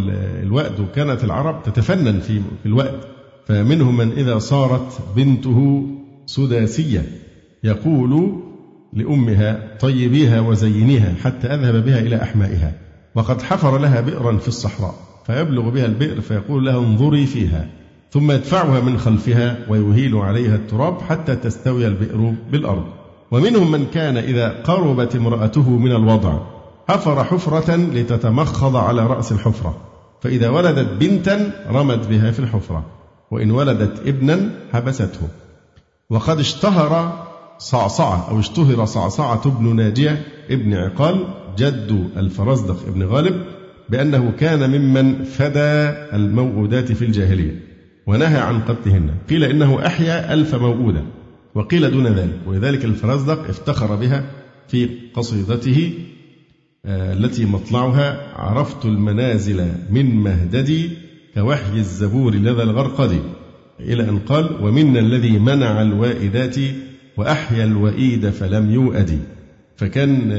الوأد 0.43 0.81
وكانت 0.81 1.25
العرب 1.25 1.63
تتفنن 1.63 2.21
في 2.21 2.41
الوأد. 2.67 3.01
فمنهم 3.47 3.97
من 3.97 4.13
إذا 4.13 4.39
صارت 4.39 4.99
بنته 5.17 5.87
سداسية 6.27 7.03
يقول 7.65 8.41
لأمها 8.93 9.77
طيبيها 9.81 10.41
وزينيها 10.41 11.15
حتى 11.25 11.47
أذهب 11.47 11.85
بها 11.85 11.99
إلى 11.99 12.23
أحمائها 12.23 12.73
وقد 13.15 13.43
حفر 13.43 13.79
لها 13.79 14.01
بئرا 14.01 14.37
في 14.37 14.49
الصحراء 14.49 14.95
فيبلغ 15.27 15.69
بها 15.69 15.87
البئر 15.87 16.21
فيقول 16.21 16.67
لها 16.67 16.79
انظري 16.79 17.27
فيها 17.27 17.67
ثم 18.11 18.31
يدفعها 18.31 18.81
من 18.81 18.99
خلفها 18.99 19.57
ويهيل 19.69 20.17
عليها 20.17 20.57
التراب 20.57 21.01
حتى 21.01 21.37
تستوي 21.37 21.87
البئر 21.87 22.35
بالأرض. 22.53 22.85
ومنهم 23.31 23.73
من 23.73 23.87
كان 23.87 24.17
إذا 24.17 24.49
قربت 24.49 25.17
امرأته 25.17 25.71
من 25.71 25.93
الوضع 25.93 26.39
حفر 26.89 27.25
حفرة 27.25 27.77
لتتمخض 27.77 28.77
على 28.77 29.07
رأس 29.07 29.33
الحفرة 29.33 29.77
فإذا 30.21 30.49
ولدت 30.49 30.89
بنتا 31.01 31.53
رمت 31.71 32.07
بها 32.07 32.31
في 32.31 32.39
الحفرة 32.39 32.85
وإن 33.31 33.51
ولدت 33.51 34.07
ابنا 34.07 34.51
حبسته. 34.73 35.29
وقد 36.11 36.39
اشتهر 36.39 37.13
صعصعة 37.59 38.31
أو 38.31 38.41
اشتهر 38.41 38.85
صعصعة 38.85 39.51
بن 39.51 39.77
ناجية 39.77 40.27
ابن 40.51 40.75
عقال 40.75 41.25
جد 41.59 42.11
الفرزدق 42.17 42.87
ابن 42.87 43.03
غالب 43.03 43.45
بأنه 43.89 44.33
كان 44.39 44.71
ممن 44.71 45.25
فدى 45.25 45.91
الموؤودات 46.17 46.93
في 46.93 47.05
الجاهلية 47.05 47.63
ونهى 48.07 48.39
عن 48.39 48.61
قتلهن 48.61 49.15
قيل 49.31 49.45
إنه 49.45 49.87
أحيا 49.87 50.35
ألف 50.35 50.55
موؤودة 50.55 51.03
وقيل 51.55 51.91
دون 51.91 52.07
ذلك 52.07 52.39
ولذلك 52.47 52.85
الفرزدق 52.85 53.49
افتخر 53.49 53.95
بها 53.95 54.25
في 54.69 54.89
قصيدته 55.15 55.93
آه، 56.85 57.13
التي 57.13 57.45
مطلعها 57.45 58.35
عرفت 58.37 58.85
المنازل 58.85 59.73
من 59.91 60.15
مهددي 60.15 60.91
كوحي 61.35 61.79
الزبور 61.79 62.35
لدى 62.35 62.63
الغرقد 62.63 63.21
إلى 63.85 64.03
أن 64.03 64.19
قال 64.19 64.65
ومنا 64.65 65.01
الذي 65.01 65.39
منع 65.39 65.83
الوائدات 65.83 66.57
وأحيا 67.17 67.65
الوئيد 67.65 68.31
فلم 68.31 68.71
يؤد. 68.71 69.19
فكان 69.77 70.33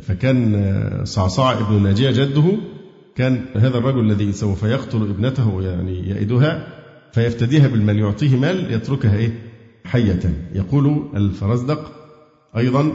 فكان 0.00 1.00
صعصع 1.04 1.52
ابن 1.52 1.82
ناجية 1.82 2.10
جده 2.10 2.44
كان 3.16 3.44
هذا 3.54 3.78
الرجل 3.78 4.00
الذي 4.00 4.32
سوف 4.32 4.62
يقتل 4.62 5.02
ابنته 5.02 5.62
يعني 5.62 6.08
يئدها 6.08 6.68
فيفتديها 7.12 7.68
بالمال 7.68 7.98
يعطيه 7.98 8.36
مال 8.36 8.72
يتركها 8.72 9.16
إيه؟ 9.16 9.30
حية. 9.84 10.20
يقول 10.54 11.08
الفرزدق 11.16 11.92
أيضا 12.56 12.92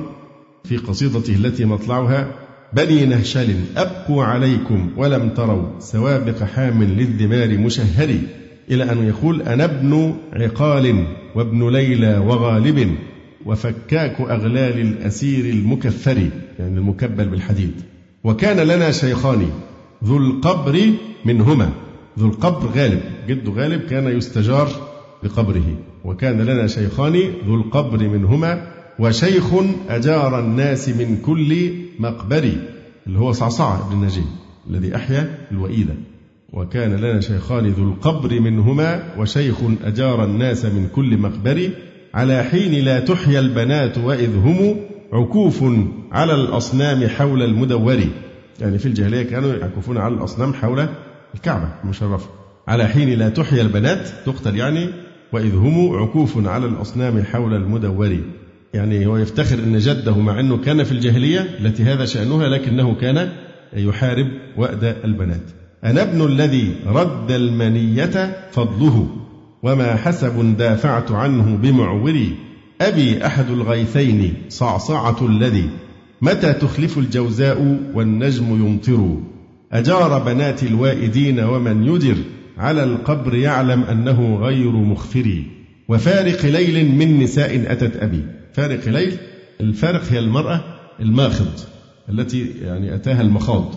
في 0.64 0.78
قصيدته 0.78 1.36
التي 1.36 1.66
مطلعها 1.66 2.41
بني 2.74 3.06
نهشل 3.06 3.56
أبقوا 3.78 4.24
عليكم 4.24 4.90
ولم 4.98 5.30
تروا 5.30 5.80
سوابق 5.80 6.44
حام 6.44 6.84
للذمار 6.84 7.58
مشهري 7.58 8.22
إلى 8.72 8.92
أن 8.92 9.08
يقول 9.08 9.42
أنا 9.42 9.64
ابن 9.64 10.14
عقال 10.34 11.06
وابن 11.36 11.70
ليلى 11.70 12.18
وغالب 12.18 12.96
وفكاك 13.46 14.22
أغلال 14.22 14.80
الأسير 14.80 15.46
المكفر 15.46 16.18
يعني 16.60 16.78
المكبل 16.78 17.26
بالحديد. 17.26 17.74
وكان 18.24 18.60
لنا 18.60 18.92
شيخان 18.92 19.50
ذو 20.04 20.18
القبر 20.18 20.80
منهما. 21.26 21.70
ذو 22.20 22.28
القبر 22.28 22.68
غالب 22.68 23.02
جد 23.28 23.50
غالب 23.50 23.82
كان 23.82 24.18
يستجار 24.18 24.70
بقبره. 25.24 25.76
وكان 26.06 26.42
لنا 26.42 26.68
شيخان 26.68 27.14
ذو 27.48 27.56
القبر 27.56 28.08
منهما 28.08 28.68
وشيخ 29.00 29.54
أجار 29.90 30.40
الناس 30.40 30.90
من 30.90 31.18
كل 31.26 31.72
مقبر 32.00 32.52
اللي 33.08 33.20
هو 33.20 33.32
صعصع 33.32 33.90
بن 33.90 34.06
نجيب 34.06 34.26
الذي 34.70 34.96
أحيا 34.96 35.38
الوئيدة. 35.52 35.94
وكان 36.54 36.96
لنا 36.96 37.22
شيخان 37.22 37.68
ذو 37.68 37.84
القبر 37.84 38.40
منهما 38.40 39.04
وشيخ 39.18 39.56
أجار 39.84 40.24
الناس 40.24 40.66
من 40.66 40.88
كل 40.96 41.18
مقبر 41.18 41.70
على 42.14 42.44
حين 42.44 42.86
لا 42.86 43.00
تحيا 43.00 43.40
البنات 43.40 43.98
وإذ 43.98 44.36
هم 44.36 44.76
عكوف 45.14 45.64
على 46.12 46.34
الأصنام 46.34 47.08
حول 47.08 47.44
المدور. 47.44 48.00
يعني 48.62 48.78
في 48.78 48.86
الجاهلية 48.86 49.24
كانوا 49.24 49.54
يعكفون 49.54 49.98
على 49.98 50.14
الأصنام 50.14 50.54
حول 50.54 50.88
الكعبة 51.36 51.68
المشرفة. 51.84 52.30
على 52.68 52.88
حين 52.88 53.10
لا 53.10 53.30
تحيا 53.30 53.62
البنات 53.62 54.08
تقتل 54.26 54.56
يعني 54.56 54.90
وإذ 55.34 55.56
هم 55.56 55.96
عكوف 55.96 56.48
على 56.48 56.66
الأصنام 56.66 57.24
حول 57.24 57.54
المدور. 57.54 58.18
يعني 58.74 59.06
هو 59.06 59.18
يفتخر 59.18 59.60
أن 59.60 59.78
جده 59.78 60.18
مع 60.18 60.40
أنه 60.40 60.58
كان 60.58 60.84
في 60.84 60.92
الجاهلية 60.92 61.40
التي 61.60 61.84
هذا 61.84 62.06
شأنها 62.06 62.50
لكنه 62.50 62.96
كان 62.96 63.30
يحارب 63.74 64.28
وأد 64.58 64.96
البنات. 65.04 65.42
أنا 65.84 66.02
ابن 66.02 66.26
الذي 66.26 66.76
رد 66.86 67.32
المنية 67.32 68.48
فضله 68.52 69.08
وما 69.64 69.96
حسب 69.96 70.58
دافعت 70.58 71.12
عنه 71.12 71.58
بمعوري. 71.58 72.36
أبي 72.82 73.26
أحد 73.26 73.50
الغيثين 73.50 74.34
صعصعة 74.50 75.26
الذي. 75.26 75.70
متى 76.22 76.54
تخلف 76.54 76.98
الجوزاء 76.98 77.78
والنجم 77.94 78.46
يمطر؟ 78.46 79.18
أجار 79.72 80.20
بنات 80.20 80.64
الوائدين 80.64 81.40
ومن 81.40 81.84
يدر 81.84 82.16
على 82.58 82.84
القبر 82.84 83.36
يعلم 83.36 83.84
أنه 83.84 84.36
غير 84.36 84.72
مخفر. 84.72 85.44
وفارق 85.88 86.46
ليل 86.46 86.96
من 86.96 87.20
نساء 87.20 87.72
أتت 87.72 87.96
أبي. 87.96 88.41
فارق 88.54 88.88
ليل 88.88 89.18
الفارق 89.62 90.04
هي 90.10 90.20
المرأة 90.20 90.64
الماخض 91.00 91.52
التي 92.10 92.46
يعني 92.62 92.96
أتاها 92.96 93.22
المخاض 93.22 93.76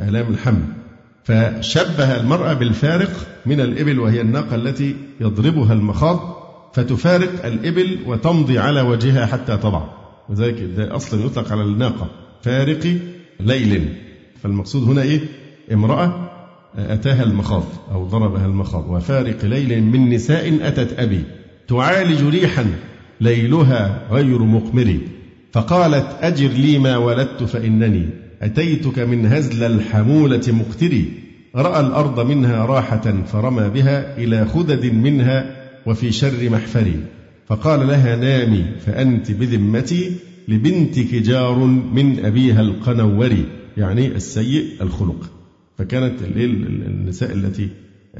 آلام 0.00 0.32
الحمل. 0.32 0.62
فشبه 1.24 2.20
المرأة 2.20 2.52
بالفارق 2.52 3.10
من 3.46 3.60
الإبل 3.60 3.98
وهي 3.98 4.20
الناقة 4.20 4.54
التي 4.54 4.96
يضربها 5.20 5.72
المخاض 5.72 6.36
فتفارق 6.74 7.46
الإبل 7.46 7.98
وتمضي 8.06 8.58
على 8.58 8.80
وجهها 8.80 9.26
حتى 9.26 9.56
تضع. 9.56 9.82
وذلك 10.28 10.62
ده 10.76 10.96
أصلا 10.96 11.24
يطلق 11.26 11.52
على 11.52 11.62
الناقة 11.62 12.10
فارق 12.42 12.98
ليل. 13.40 13.88
فالمقصود 14.42 14.88
هنا 14.88 15.02
إيه؟ 15.02 15.20
امرأة 15.72 16.30
أتاها 16.76 17.22
المخاض 17.22 17.64
أو 17.92 18.04
ضربها 18.04 18.46
المخاض. 18.46 18.90
وفارق 18.90 19.44
ليل 19.44 19.82
من 19.82 20.10
نساء 20.10 20.58
أتت 20.68 20.98
أبي 20.98 21.24
تعالج 21.68 22.22
ريحا 22.24 22.66
ليلها 23.20 24.02
غير 24.10 24.38
مقمر 24.38 24.98
فقالت 25.52 26.06
أجر 26.20 26.48
لي 26.48 26.78
ما 26.78 26.96
ولدت 26.96 27.42
فإنني 27.42 28.08
أتيتك 28.42 28.98
من 28.98 29.26
هزل 29.26 29.62
الحمولة 29.62 30.42
مقتري 30.48 31.26
رأى 31.56 31.80
الأرض 31.80 32.20
منها 32.20 32.64
راحة 32.64 33.22
فرمى 33.26 33.68
بها 33.68 34.18
إلى 34.18 34.46
خدد 34.46 34.86
منها 34.86 35.56
وفي 35.86 36.12
شر 36.12 36.50
محفري. 36.50 37.00
فقال 37.46 37.86
لها 37.86 38.16
نامي 38.16 38.64
فأنت 38.86 39.30
بذمتي 39.30 40.12
لبنتك 40.48 41.14
جار 41.14 41.58
من 41.94 42.24
أبيها 42.24 42.60
القنوري 42.60 43.44
يعني 43.76 44.06
السيء 44.06 44.64
الخلق. 44.80 45.30
فكانت 45.78 46.22
النساء 46.22 47.32
التي 47.32 47.68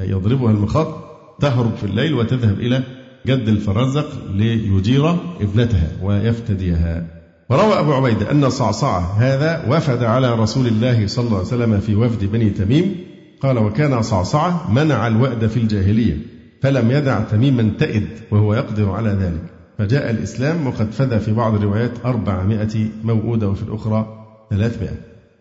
يضربها 0.00 0.50
المخاط 0.50 1.06
تهرب 1.40 1.76
في 1.76 1.84
الليل 1.84 2.14
وتذهب 2.14 2.60
إلى 2.60 2.82
جد 3.26 3.48
الفرزق 3.48 4.06
ليجير 4.34 5.10
ابنتها 5.40 5.88
ويفتديها. 6.02 7.06
وروى 7.50 7.78
أبو 7.78 7.92
عبيدة 7.92 8.30
أن 8.30 8.50
صعصعة 8.50 9.00
هذا 9.18 9.64
وفد 9.68 10.02
على 10.02 10.34
رسول 10.34 10.66
الله 10.66 11.06
صلى 11.06 11.26
الله 11.26 11.38
عليه 11.38 11.46
وسلم 11.46 11.80
في 11.80 11.94
وفد 11.94 12.24
بني 12.24 12.50
تميم. 12.50 12.94
قال 13.42 13.58
وكان 13.58 14.02
صعصعة 14.02 14.72
منع 14.72 15.06
الوأد 15.06 15.46
في 15.46 15.56
الجاهلية 15.56 16.18
فلم 16.62 16.90
يدع 16.90 17.20
تميما 17.20 17.70
تئد 17.78 18.08
وهو 18.30 18.54
يقدر 18.54 18.90
على 18.90 19.10
ذلك. 19.10 19.42
فجاء 19.78 20.10
الإسلام 20.10 20.66
وقد 20.66 20.92
فدى 20.92 21.18
في 21.18 21.32
بعض 21.32 21.54
الروايات 21.54 21.92
أربعمائة 22.04 22.88
موؤودة 23.04 23.48
وفي 23.48 23.62
الأخرى 23.62 24.06
ثلاثمائة. 24.50 24.96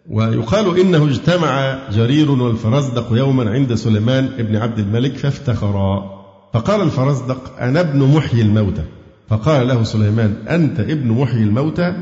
ويقال 0.09 0.79
إنه 0.79 1.05
اجتمع 1.05 1.79
جرير 1.91 2.31
والفرزدق 2.31 3.07
يوما 3.11 3.51
عند 3.51 3.73
سليمان 3.73 4.29
بن 4.39 4.55
عبد 4.55 4.79
الملك 4.79 5.17
فافتخرا. 5.17 6.14
فقال 6.55 6.81
الفرزدق 6.81 7.59
أنا 7.59 7.79
ابن 7.79 7.99
محيي 7.99 8.41
الموتى. 8.41 8.83
فقال 9.29 9.67
له 9.67 9.83
سليمان 9.83 10.33
أنت 10.49 10.79
ابن 10.79 11.07
محيي 11.11 11.43
الموتى؟ 11.43 11.93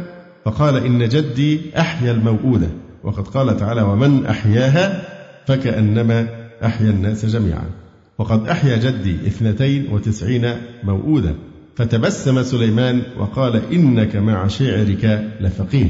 فقال 0.45 0.77
إن 0.77 1.09
جدي 1.09 1.61
أحيا 1.77 2.11
الموؤودة. 2.11 2.67
وقد 3.03 3.27
قال 3.27 3.57
تعالى 3.57 3.81
ومن 3.81 4.25
أحياها؟ 4.25 5.01
فكأنما 5.47 6.27
أحيا 6.65 6.89
الناس 6.89 7.25
جميعا. 7.25 7.65
وقد 8.17 8.47
أحيا 8.47 8.77
جدي 8.77 9.15
اثنتين 9.27 9.87
وتسعين 9.91 10.55
موؤودة. 10.83 11.35
فتبسم 11.75 12.43
سليمان 12.43 13.01
وقال 13.19 13.61
إنك 13.73 14.15
مع 14.15 14.47
شعرك 14.47 15.31
لفقيه. 15.41 15.89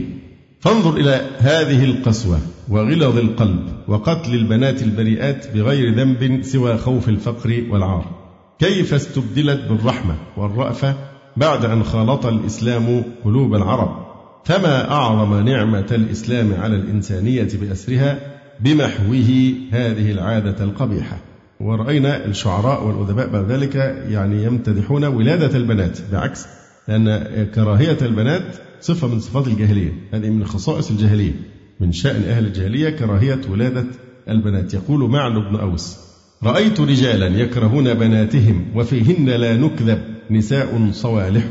فانظر 0.60 0.98
إلى 0.98 1.22
هذه 1.38 1.84
القسوة 1.84 2.40
وغلظ 2.70 3.18
القلب 3.18 3.60
وقتل 3.88 4.34
البنات 4.34 4.84
البريئات 4.84 5.48
بغير 5.56 5.96
ذنب 5.96 6.44
سوى 6.44 6.78
خوف 6.78 7.10
الفقر 7.10 7.64
والعار. 7.70 8.23
كيف 8.60 8.94
استبدلت 8.94 9.62
بالرحمة 9.70 10.16
والرأفة 10.38 10.96
بعد 11.38 11.66
أن 11.66 11.84
خالط 11.84 12.26
الإسلام 12.26 13.04
قلوب 13.24 13.56
العرب؟ 13.56 14.06
فما 14.46 14.92
أعظم 14.92 15.46
نعمة 15.46 15.88
الإسلام 15.92 16.54
على 16.54 16.76
الإنسانية 16.76 17.48
بأسرها 17.62 18.20
بمحوه 18.60 19.54
هذه 19.72 20.12
العادة 20.12 20.64
القبيحة؟ 20.64 21.18
ورأينا 21.60 22.26
الشعراء 22.26 22.88
والأدباء 22.88 23.28
بعد 23.28 23.52
ذلك 23.52 23.76
يعني 24.10 24.44
يمتدحون 24.44 25.06
ولادة 25.06 25.58
البنات 25.58 26.00
بعكس 26.12 26.46
لأن 26.88 27.46
كراهية 27.56 27.98
البنات 28.02 28.56
صفة 28.82 29.08
من 29.08 29.20
صفات 29.20 29.48
الجاهلية. 29.48 29.92
هذه 30.14 30.30
من 30.30 30.46
خصائص 30.46 30.92
الجاهلية. 30.92 31.34
من 31.80 31.92
شأن 31.92 32.24
أهل 32.24 32.46
الجاهلية 32.46 32.90
كراهية 32.90 33.42
ولادة 33.50 33.86
البنات. 34.30 34.74
يقول 34.74 35.10
معن 35.10 35.34
بن 35.34 35.56
أوس 35.56 36.13
رأيت 36.46 36.80
رجالا 36.80 37.28
يكرهون 37.28 37.94
بناتهم 37.94 38.66
وفيهن 38.76 39.30
لا 39.30 39.58
نكذب 39.58 40.00
نساء 40.32 40.90
صوالح 40.92 41.44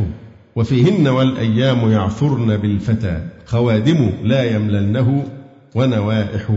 وفيهن 0.56 1.08
والأيام 1.08 1.90
يعثرن 1.90 2.56
بالفتى 2.56 3.20
خوادم 3.46 4.10
لا 4.24 4.44
يمللنه 4.44 5.24
ونوائح. 5.74 6.50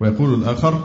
ويقول 0.00 0.34
الآخر 0.34 0.84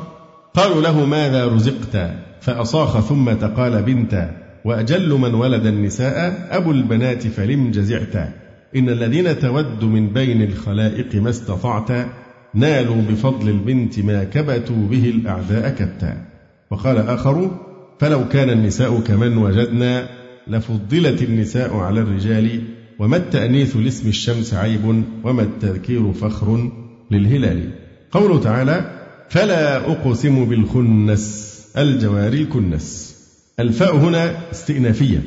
قالوا 0.53 0.81
له 0.81 1.05
ماذا 1.05 1.45
رزقت؟ 1.45 2.11
فأصاخ 2.41 2.99
ثم 2.99 3.31
تقال 3.31 3.83
بنتا 3.83 4.37
وأجل 4.65 5.13
من 5.13 5.33
ولد 5.33 5.65
النساء 5.65 6.47
أبو 6.51 6.71
البنات 6.71 7.27
فلم 7.27 7.71
جزعت. 7.71 8.15
إن 8.75 8.89
الذين 8.89 9.39
تود 9.39 9.83
من 9.83 10.09
بين 10.09 10.41
الخلائق 10.41 11.15
ما 11.15 11.29
استطعت 11.29 12.07
نالوا 12.53 13.01
بفضل 13.09 13.49
البنت 13.49 13.99
ما 13.99 14.23
كبتوا 14.23 14.87
به 14.87 15.09
الأعداء 15.09 15.69
كتا 15.69 16.26
وقال 16.71 16.97
آخر 16.97 17.51
فلو 17.99 18.27
كان 18.27 18.49
النساء 18.49 18.99
كمن 18.99 19.37
وجدنا 19.37 20.09
لفضلت 20.47 21.21
النساء 21.21 21.75
على 21.75 21.99
الرجال 21.99 22.61
وما 22.99 23.17
التأنيث 23.17 23.77
لاسم 23.77 24.09
الشمس 24.09 24.53
عيب 24.53 25.03
وما 25.23 25.41
التذكير 25.41 26.13
فخر 26.13 26.71
للهلال. 27.11 27.71
قوله 28.11 28.39
تعالى 28.39 28.91
فلا 29.29 29.91
أقسم 29.91 30.45
بالخنس 30.45 31.57
الجوار 31.77 32.33
الكنس. 32.33 33.17
الفاء 33.59 33.95
هنا 33.95 34.51
استئنافية 34.51 35.23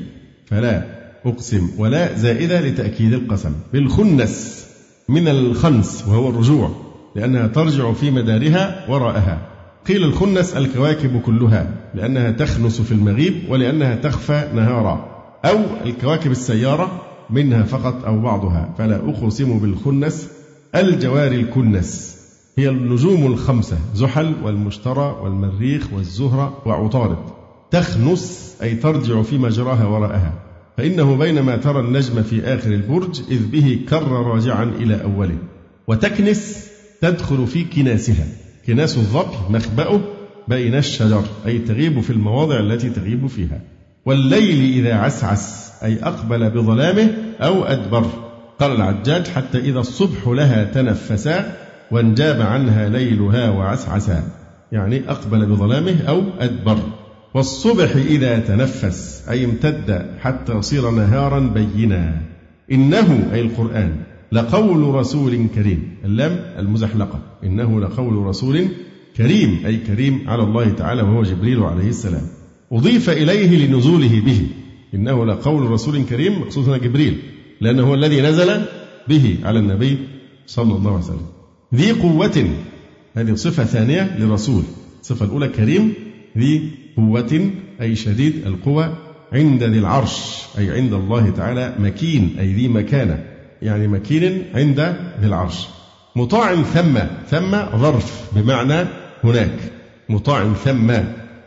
فلا 0.47 0.85
أقسم 1.25 1.71
ولا 1.79 2.15
زائدة 2.17 2.61
لتأكيد 2.61 3.13
القسم. 3.13 3.53
بالخنس 3.73 4.67
من 5.09 5.29
الخنس 5.29 6.05
وهو 6.09 6.29
الرجوع 6.29 6.71
لأنها 7.17 7.47
ترجع 7.47 7.93
في 7.93 8.11
مدارها 8.11 8.91
وراءها. 8.91 9.50
قيل 9.89 10.05
الخنس 10.05 10.57
الكواكب 10.57 11.21
كلها 11.21 11.75
لأنها 11.95 12.31
تخنس 12.31 12.81
في 12.81 12.93
المغيب 12.93 13.35
ولأنها 13.49 13.95
تخفى 13.95 14.49
نهارا 14.55 15.11
أو 15.45 15.59
الكواكب 15.85 16.31
السيارة 16.31 17.03
منها 17.31 17.63
فقط 17.63 18.05
أو 18.05 18.21
بعضها 18.21 18.75
فلا 18.79 18.97
أقسم 18.97 19.59
بالخنس 19.59 20.29
الجوار 20.75 21.33
الكنس. 21.33 22.21
هي 22.59 22.69
النجوم 22.69 23.27
الخمسة 23.27 23.79
زحل 23.95 24.35
والمشترى 24.43 25.19
والمريخ 25.23 25.93
والزهرة 25.93 26.63
وعطارد. 26.67 27.19
تخنس 27.71 28.57
أي 28.63 28.75
ترجع 28.75 29.23
في 29.23 29.39
مجراها 29.39 29.87
وراءها. 29.87 30.33
فإنه 30.77 31.17
بينما 31.17 31.57
ترى 31.57 31.81
النجم 31.81 32.23
في 32.23 32.43
آخر 32.43 32.71
البرج 32.71 33.21
إذ 33.31 33.47
به 33.47 33.81
كر 33.89 34.09
راجعا 34.09 34.65
إلى 34.65 35.03
أوله. 35.03 35.39
وتكنس 35.87 36.67
تدخل 37.01 37.47
في 37.47 37.65
كناسها. 37.65 38.27
كناس 38.67 38.97
الظبي 38.97 39.37
مخبأه 39.51 40.01
بين 40.49 40.75
الشجر 40.75 41.25
أي 41.47 41.59
تغيب 41.59 42.01
في 42.01 42.11
المواضع 42.11 42.61
التي 42.61 42.91
تغيب 42.91 43.27
فيها. 43.27 43.61
والليل 44.07 44.79
إذا 44.79 44.95
عسعس 44.95 45.73
أي 45.83 46.03
أقبل 46.03 46.51
بظلامه 46.51 47.11
أو 47.41 47.65
أدبر. 47.65 48.07
قال 48.59 48.73
العجاج 48.73 49.29
حتى 49.29 49.59
إذا 49.59 49.79
الصبح 49.79 50.29
لها 50.29 50.65
تنفسا 50.65 51.57
وانجاب 51.91 52.41
عنها 52.41 52.89
ليلها 52.89 53.51
وعسعسا. 53.51 54.23
يعني 54.73 55.03
أقبل 55.09 55.47
بظلامه 55.47 55.97
أو 56.09 56.23
أدبر. 56.41 56.79
والصبح 57.35 57.97
إذا 57.97 58.39
تنفس 58.39 59.25
أي 59.31 59.45
امتد 59.45 60.07
حتى 60.21 60.63
صير 60.63 60.91
نهارا 60.91 61.39
بينا. 61.41 62.23
إنه 62.73 63.29
أي 63.33 63.41
القرآن 63.41 63.97
لقول 64.33 64.95
رسول 64.95 65.47
كريم. 65.55 65.97
اللام 66.05 66.41
المزحلقة 66.59 67.21
إنه 67.45 67.81
لقول 67.81 68.13
رسول 68.13 68.69
كريم 69.17 69.67
أي 69.67 69.77
كريم 69.77 70.21
على 70.27 70.43
الله 70.43 70.71
تعالى 70.71 71.03
وهو 71.03 71.23
جبريل 71.23 71.63
عليه 71.63 71.89
السلام. 71.89 72.23
أضيف 72.73 73.11
إليه 73.11 73.67
لنزوله 73.67 74.21
به. 74.21 74.47
إنه 74.95 75.27
لقول 75.27 75.71
رسول 75.71 76.03
كريم 76.03 76.41
مقصود 76.41 76.69
هنا 76.69 76.79
جبريل. 76.79 77.19
لأنه 77.61 77.83
هو 77.83 77.95
الذي 77.95 78.21
نزل 78.21 78.63
به 79.09 79.37
على 79.45 79.59
النبي 79.59 79.99
صلى 80.47 80.75
الله 80.77 80.91
عليه 80.91 81.05
وسلم. 81.05 81.27
ذي 81.75 81.93
قوة 81.93 82.47
هذه 83.15 83.35
صفة 83.35 83.65
ثانية 83.65 84.19
لرسول. 84.19 84.63
الصفة 85.01 85.25
الأولى 85.25 85.49
كريم 85.49 85.93
ذي 86.39 86.71
قوة 86.97 87.51
أي 87.81 87.97
شديد 87.97 88.47
القوى 88.47 88.97
عند 89.33 89.63
ذي 89.63 89.79
العرش 89.79 90.45
أي 90.59 90.71
عند 90.71 90.93
الله 90.93 91.31
تعالى 91.31 91.75
مكين 91.79 92.37
أي 92.41 92.53
ذي 92.53 92.69
مكانة. 92.69 93.30
يعني 93.63 93.89
مكين 93.89 94.45
عند 94.55 94.81
ذي 95.21 95.27
العرش 95.27 95.69
مطاع 96.17 96.63
ثم 96.63 96.99
ثم 97.31 97.57
ظرف 97.77 98.31
بمعنى 98.37 98.89
هناك. 99.25 99.59
مطاع 100.09 100.53
ثم 100.53 100.91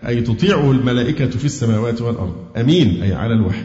أي 0.08 0.22
تطيعه 0.22 0.72
الملائكة 0.72 1.30
في 1.30 1.46
السماوات 1.46 2.02
والأرض. 2.02 2.36
أمين 2.58 3.04
أي 3.04 3.14
على 3.14 3.34
الوحي. 3.34 3.64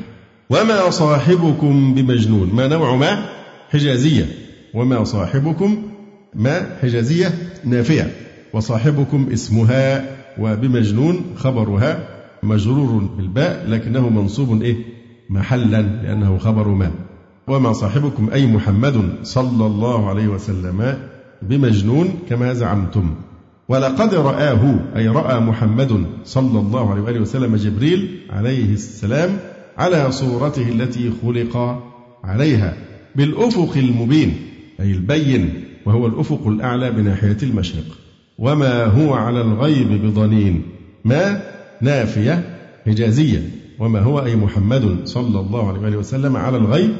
وما 0.50 0.90
صاحبكم 0.90 1.94
بمجنون؟ 1.94 2.54
ما 2.54 2.66
نوع 2.66 2.96
ما؟ 2.96 3.28
حجازية. 3.70 4.26
وما 4.74 5.04
صاحبكم؟ 5.04 5.82
ما؟ 6.34 6.76
حجازية 6.82 7.34
نافية. 7.64 8.12
وصاحبكم 8.52 9.28
اسمها 9.32 10.04
وبمجنون 10.38 11.24
خبرها 11.36 12.08
مجرور 12.42 13.04
بالباء 13.16 13.66
لكنه 13.68 14.08
منصوب 14.08 14.62
إيه؟ 14.62 14.76
محلا 15.30 15.82
لأنه 15.82 16.38
خبر 16.38 16.68
ما. 16.68 16.90
وما 17.48 17.72
صاحبكم 17.72 18.30
أي 18.32 18.46
محمد 18.46 19.14
صلى 19.22 19.66
الله 19.66 20.08
عليه 20.08 20.28
وسلم 20.28 20.98
بمجنون 21.42 22.08
كما 22.28 22.52
زعمتم. 22.52 23.14
ولقد 23.68 24.14
رآه 24.14 24.78
أي 24.96 25.08
رأى 25.08 25.40
محمد 25.40 26.06
صلى 26.24 26.60
الله 26.60 26.90
عليه 26.90 27.02
وآله 27.02 27.20
وسلم 27.20 27.56
جبريل 27.56 28.20
عليه 28.30 28.72
السلام 28.72 29.30
على 29.78 30.12
صورته 30.12 30.68
التي 30.68 31.12
خلق 31.22 31.82
عليها 32.24 32.76
بالأفق 33.16 33.76
المبين 33.76 34.36
أي 34.80 34.92
البين 34.92 35.64
وهو 35.86 36.06
الأفق 36.06 36.46
الأعلى 36.46 36.90
بناحية 36.90 37.36
المشرق. 37.42 37.84
وما 38.38 38.84
هو 38.84 39.14
على 39.14 39.40
الغيب 39.40 39.88
بضنين 40.06 40.62
ما 41.04 41.40
نافية 41.80 42.56
حجازية. 42.86 43.50
وما 43.78 44.00
هو 44.00 44.24
أي 44.24 44.36
محمد 44.36 44.98
صلى 45.04 45.40
الله 45.40 45.84
عليه 45.84 45.96
وسلم 45.96 46.36
على 46.36 46.56
الغيب 46.56 46.90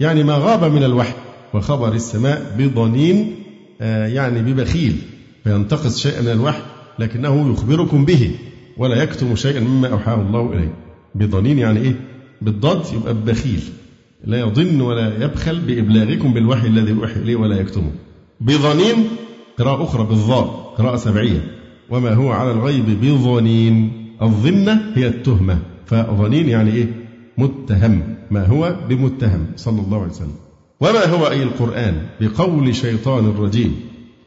يعني 0.00 0.24
ما 0.24 0.34
غاب 0.34 0.64
من 0.72 0.84
الوحي 0.84 1.14
وخبر 1.54 1.92
السماء 1.92 2.54
بضنين 2.58 3.34
آه، 3.80 4.06
يعني 4.06 4.42
ببخيل 4.42 4.96
فينتقص 5.44 5.98
شيئا 5.98 6.20
من 6.20 6.28
الوحي 6.28 6.62
لكنه 6.98 7.52
يخبركم 7.52 8.04
به 8.04 8.30
ولا 8.76 9.02
يكتم 9.02 9.36
شيئا 9.36 9.60
مما 9.60 9.88
أوحاه 9.88 10.14
الله 10.14 10.52
إليه. 10.52 10.74
بضنين 11.14 11.58
يعني 11.58 11.80
إيه؟ 11.80 11.94
بالضد 12.42 12.82
يبقى 12.94 13.14
بخيل 13.14 13.60
لا 14.24 14.40
يضن 14.40 14.80
ولا 14.80 15.24
يبخل 15.24 15.58
بإبلاغكم 15.58 16.34
بالوحي 16.34 16.66
الذي 16.66 16.92
أوحي 16.92 17.20
إليه 17.20 17.36
ولا 17.36 17.60
يكتمه. 17.60 17.90
بضنين 18.40 19.08
قراءة 19.58 19.84
أخرى 19.84 20.04
بالضاء 20.04 20.74
قراءة 20.78 20.96
سبعية. 20.96 21.40
وما 21.90 22.14
هو 22.14 22.32
على 22.32 22.50
الغيب 22.50 23.00
بظنين 23.00 23.92
الظنة 24.22 24.92
هي 24.94 25.06
التهمة. 25.06 25.58
فظنين 25.86 26.48
يعني 26.48 26.72
إيه؟ 26.72 27.07
متهم. 27.38 28.14
ما 28.30 28.46
هو 28.46 28.76
بمتهم 28.88 29.46
صلى 29.56 29.80
الله 29.80 29.98
عليه 29.98 30.10
وسلم. 30.10 30.34
وما 30.80 31.06
هو 31.06 31.28
أي 31.28 31.42
القرآن 31.42 31.94
بقول 32.20 32.74
شيطان 32.74 33.34
رجيم 33.38 33.80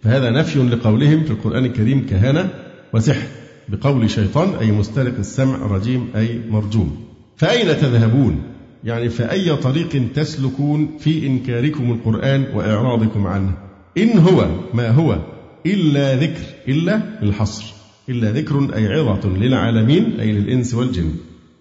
فهذا 0.03 0.29
نفي 0.29 0.59
لقولهم 0.59 1.23
في 1.23 1.31
القرآن 1.31 1.65
الكريم 1.65 2.05
كهانة 2.09 2.49
وسحر. 2.93 3.27
بقول 3.69 4.09
شيطان 4.09 4.49
أي 4.55 4.71
مسترق 4.71 5.17
السمع 5.17 5.57
رجيم 5.57 6.07
أي 6.15 6.39
مرجوم. 6.49 6.97
فأين 7.37 7.67
تذهبون؟ 7.67 8.41
يعني 8.83 9.09
فأي 9.09 9.55
طريق 9.55 10.11
تسلكون 10.15 10.89
في 10.99 11.27
إنكاركم 11.27 11.91
القرآن 11.91 12.45
وإعراضكم 12.53 13.27
عنه؟ 13.27 13.53
إن 13.97 14.17
هو 14.17 14.47
ما 14.73 14.89
هو؟ 14.89 15.17
إلا 15.65 16.15
ذكر 16.15 16.43
إلا 16.67 17.01
الحصر. 17.23 17.73
إلا 18.09 18.31
ذكر 18.31 18.75
أي 18.75 18.87
عظة 18.87 19.29
للعالمين 19.29 20.19
أي 20.19 20.31
للإنس 20.31 20.73
والجن. 20.73 21.11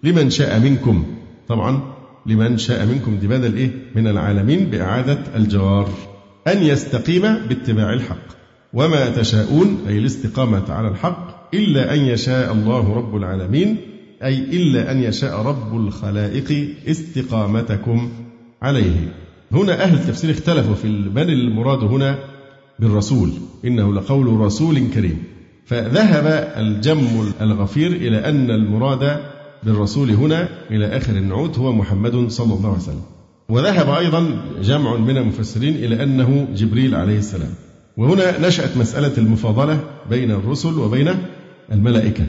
لمن 0.03 0.31
شاء 0.31 0.61
منكم؟ 0.61 1.05
طبعا 1.51 1.81
لمن 2.27 2.59
شاء 2.59 2.87
منكم 2.87 3.17
دي 3.19 3.29
بدل 3.29 3.57
إيه 3.57 3.71
من 3.95 4.07
العالمين 4.07 4.65
بإعادة 4.65 5.19
الجوار. 5.37 5.89
أن 6.49 6.63
يستقيم 6.63 7.23
باتباع 7.23 7.93
الحق. 7.93 8.27
وما 8.73 9.11
تشاءون 9.11 9.79
أي 9.89 9.99
الاستقامة 9.99 10.73
على 10.73 10.89
الحق 10.89 11.55
إلا 11.55 11.95
أن 11.95 12.01
يشاء 12.01 12.53
الله 12.53 12.95
رب 12.95 13.17
العالمين 13.17 13.77
أي 14.25 14.39
إلا 14.39 14.93
أن 14.93 15.03
يشاء 15.03 15.43
رب 15.43 15.77
الخلائق 15.77 16.75
استقامتكم 16.89 18.11
عليه. 18.63 19.15
هنا 19.53 19.83
أهل 19.83 19.95
التفسير 19.95 20.31
اختلفوا 20.31 20.75
في 20.75 20.89
من 20.89 21.31
المراد 21.31 21.85
هنا 21.85 22.19
بالرسول. 22.79 23.31
إنه 23.65 23.95
لقول 23.95 24.41
رسول 24.41 24.89
كريم. 24.95 25.23
فذهب 25.67 26.53
الجم 26.57 27.33
الغفير 27.41 27.93
إلى 27.93 28.29
أن 28.29 28.51
المراد 28.51 29.30
بالرسول 29.63 30.11
هنا 30.11 30.49
إلى 30.71 30.87
آخر 30.87 31.13
النعوت 31.13 31.59
هو 31.59 31.73
محمد 31.73 32.29
صلى 32.29 32.55
الله 32.55 32.69
عليه 32.69 32.79
وسلم. 32.79 33.03
وذهب 33.49 33.91
أيضا 33.91 34.43
جمع 34.63 34.97
من 34.97 35.17
المفسرين 35.17 35.75
إلى 35.75 36.03
أنه 36.03 36.49
جبريل 36.55 36.95
عليه 36.95 37.19
السلام. 37.19 37.51
وهنا 37.97 38.49
نشأت 38.49 38.77
مسألة 38.77 39.13
المفاضلة 39.19 39.81
بين 40.11 40.31
الرسل 40.31 40.79
وبين 40.79 41.09
الملائكة. 41.73 42.27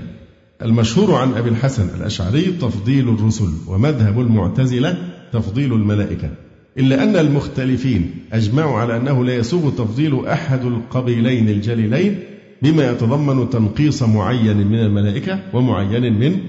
المشهور 0.62 1.16
عن 1.16 1.34
أبي 1.34 1.50
الحسن 1.50 1.90
الأشعري 2.00 2.42
تفضيل 2.42 3.10
الرسل 3.10 3.50
ومذهب 3.68 4.20
المعتزلة 4.20 4.98
تفضيل 5.34 5.74
الملائكة. 5.74 6.30
إلا 6.78 7.04
أن 7.04 7.16
المختلفين 7.16 8.16
أجمعوا 8.34 8.80
على 8.80 8.98
أنه 8.98 9.26
لا 9.26 9.36
يسوغ 9.36 9.70
تفضيل 9.70 10.26
أحد 10.26 10.66
القبيلين 10.66 11.50
الجليلين 11.50 12.20
بما 12.62 12.92
يتضمن 12.92 13.50
تنقيص 13.50 14.04
معين 14.04 14.58
من 14.68 14.80
الملائكة 14.80 15.40
ومعين 15.54 16.20
من 16.20 16.40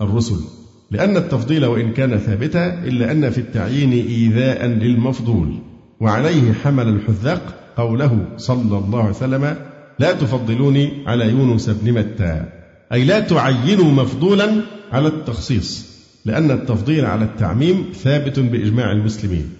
الرسل 0.00 0.36
لأن 0.90 1.16
التفضيل 1.16 1.64
وإن 1.64 1.92
كان 1.92 2.18
ثابتا 2.18 2.84
إلا 2.84 3.12
أن 3.12 3.30
في 3.30 3.38
التعيين 3.38 3.92
إيذاء 3.92 4.66
للمفضول 4.66 5.58
وعليه 6.00 6.52
حمل 6.52 6.88
الحذاق 6.88 7.42
قوله 7.76 8.26
صلى 8.36 8.78
الله 8.78 9.00
عليه 9.00 9.10
وسلم 9.10 9.56
لا 9.98 10.12
تفضلوني 10.12 10.90
على 11.06 11.30
يونس 11.30 11.70
بن 11.70 11.92
متى 11.92 12.44
أي 12.92 13.04
لا 13.04 13.20
تعينوا 13.20 13.92
مفضولا 13.92 14.60
على 14.92 15.08
التخصيص 15.08 15.94
لأن 16.24 16.50
التفضيل 16.50 17.04
على 17.04 17.24
التعميم 17.24 17.84
ثابت 17.94 18.38
بإجماع 18.38 18.92
المسلمين. 18.92 19.50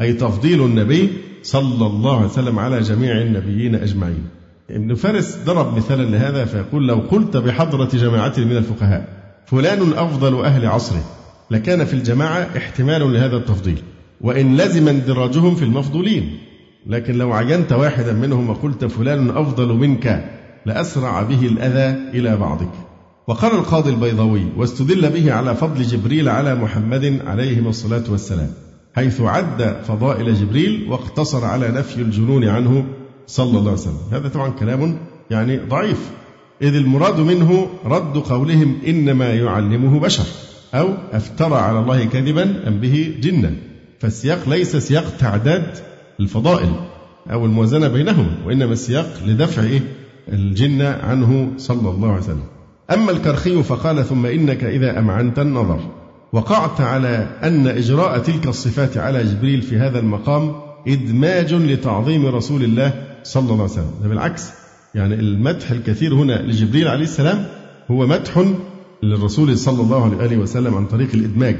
أي 0.00 0.12
تفضيل 0.12 0.64
النبي 0.64 1.08
صلى 1.42 1.86
الله 1.86 2.16
عليه 2.16 2.26
وسلم 2.26 2.58
على 2.58 2.80
جميع 2.80 3.20
النبيين 3.20 3.74
أجمعين. 3.74 4.24
ابن 4.70 4.94
فارس 4.94 5.38
ضرب 5.46 5.76
مثالا 5.76 6.02
لهذا 6.02 6.44
فيقول 6.44 6.88
لو 6.88 6.94
قلت 6.94 7.36
بحضرة 7.36 7.88
جماعة 7.94 8.34
من 8.38 8.56
الفقهاء 8.56 9.08
فلان 9.46 9.92
أفضل 9.92 10.44
أهل 10.44 10.66
عصره. 10.66 11.04
لكان 11.50 11.84
في 11.84 11.94
الجماعة 11.94 12.48
احتمال 12.56 13.12
لهذا 13.12 13.36
التفضيل. 13.36 13.82
وإن 14.20 14.56
لزم 14.56 14.88
اندراجهم 14.88 15.54
في 15.54 15.64
المفضولين. 15.64 16.38
لكن 16.86 17.18
لو 17.18 17.32
عينت 17.32 17.72
واحدا 17.72 18.12
منهم 18.12 18.50
وقلت 18.50 18.84
فلان 18.84 19.30
أفضل 19.30 19.68
منك 19.68 20.30
لأسرع 20.66 21.22
به 21.22 21.46
الأذى 21.46 22.18
إلى 22.18 22.36
بعضك. 22.36 22.70
وقال 23.26 23.52
القاضي 23.52 23.90
البيضاوي 23.90 24.42
واستدل 24.56 25.10
به 25.10 25.32
على 25.32 25.54
فضل 25.54 25.82
جبريل 25.82 26.28
على 26.28 26.54
محمد 26.54 27.20
عليه 27.26 27.68
الصلاة 27.68 28.04
والسلام 28.10 28.50
حيث 28.94 29.20
عد 29.20 29.76
فضائل 29.88 30.34
جبريل 30.34 30.86
واقتصر 30.90 31.44
على 31.44 31.68
نفي 31.68 32.02
الجنون 32.02 32.44
عنه 32.48 32.84
صلى 33.26 33.58
الله 33.58 33.70
عليه 33.70 33.72
وسلم. 33.72 33.98
هذا 34.12 34.28
طبعا 34.28 34.50
كلام 34.50 34.98
يعني 35.30 35.56
ضعيف. 35.56 36.10
إذ 36.62 36.74
المراد 36.74 37.20
منه 37.20 37.68
رد 37.84 38.18
قولهم 38.18 38.76
إنما 38.86 39.34
يعلمه 39.34 40.00
بشر 40.00 40.24
أو 40.74 40.88
أفترى 41.12 41.54
على 41.54 41.78
الله 41.78 42.04
كذبا 42.04 42.68
أم 42.68 42.80
به 42.80 43.14
جنة 43.20 43.56
فالسياق 44.00 44.48
ليس 44.48 44.76
سياق 44.76 45.16
تعداد 45.18 45.78
الفضائل 46.20 46.72
أو 47.32 47.44
الموازنة 47.44 47.88
بينهم 47.88 48.26
وإنما 48.46 48.72
السياق 48.72 49.06
لدفع 49.26 49.78
الجنة 50.32 50.88
عنه 50.88 51.52
صلى 51.56 51.90
الله 51.90 52.08
عليه 52.10 52.22
وسلم. 52.22 52.44
أما 52.90 53.10
الكرخي 53.10 53.62
فقال 53.62 54.04
ثم 54.04 54.26
إنك 54.26 54.64
إذا 54.64 54.98
أمعنت 54.98 55.38
النظر. 55.38 55.80
وقعت 56.32 56.80
على 56.80 57.28
أن 57.42 57.66
إجراء 57.66 58.18
تلك 58.18 58.46
الصفات 58.46 58.96
على 58.96 59.24
جبريل 59.24 59.62
في 59.62 59.76
هذا 59.76 59.98
المقام 59.98 60.52
إدماج 60.88 61.54
لتعظيم 61.54 62.26
رسول 62.26 62.64
الله 62.64 62.92
صلى 63.22 63.42
الله 63.42 63.54
عليه 63.54 63.64
وسلم. 63.64 63.90
بالعكس 64.02 64.63
يعني 64.94 65.14
المدح 65.14 65.70
الكثير 65.70 66.14
هنا 66.14 66.42
لجبريل 66.42 66.88
عليه 66.88 67.04
السلام 67.04 67.46
هو 67.90 68.06
مدح 68.06 68.44
للرسول 69.02 69.58
صلى 69.58 69.82
الله 69.82 70.22
عليه 70.22 70.36
وسلم 70.36 70.74
عن 70.74 70.86
طريق 70.86 71.08
الإدماج 71.14 71.56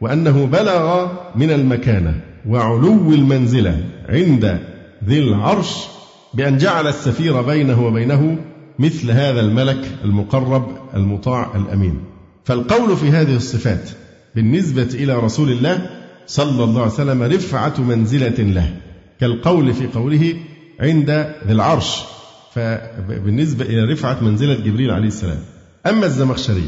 وأنه 0.00 0.46
بلغ 0.46 1.08
من 1.36 1.50
المكانة 1.50 2.20
وعلو 2.48 3.14
المنزلة 3.14 3.84
عند 4.08 4.60
ذي 5.04 5.18
العرش 5.18 5.86
بأن 6.34 6.58
جعل 6.58 6.86
السفير 6.86 7.42
بينه 7.42 7.86
وبينه 7.86 8.38
مثل 8.78 9.10
هذا 9.10 9.40
الملك 9.40 9.90
المقرب 10.04 10.68
المطاع 10.94 11.56
الأمين. 11.56 12.00
فالقول 12.44 12.96
في 12.96 13.08
هذه 13.10 13.36
الصفات 13.36 13.90
بالنسبة 14.34 14.88
إلى 14.94 15.18
رسول 15.18 15.50
الله 15.50 15.90
صلى 16.26 16.64
الله 16.64 16.82
عليه 16.82 16.92
وسلم 16.92 17.22
رفعة 17.22 17.80
منزلة 17.80 18.28
له 18.28 18.76
كالقول 19.20 19.74
في 19.74 19.86
قوله 19.86 20.34
عند 20.80 21.10
ذي 21.46 21.52
العرش. 21.52 22.13
فبالنسبة 22.54 23.64
إلى 23.64 23.92
رفعة 23.92 24.24
منزلة 24.24 24.54
جبريل 24.54 24.90
عليه 24.90 25.08
السلام 25.08 25.38
أما 25.86 26.06
الزمخشري 26.06 26.66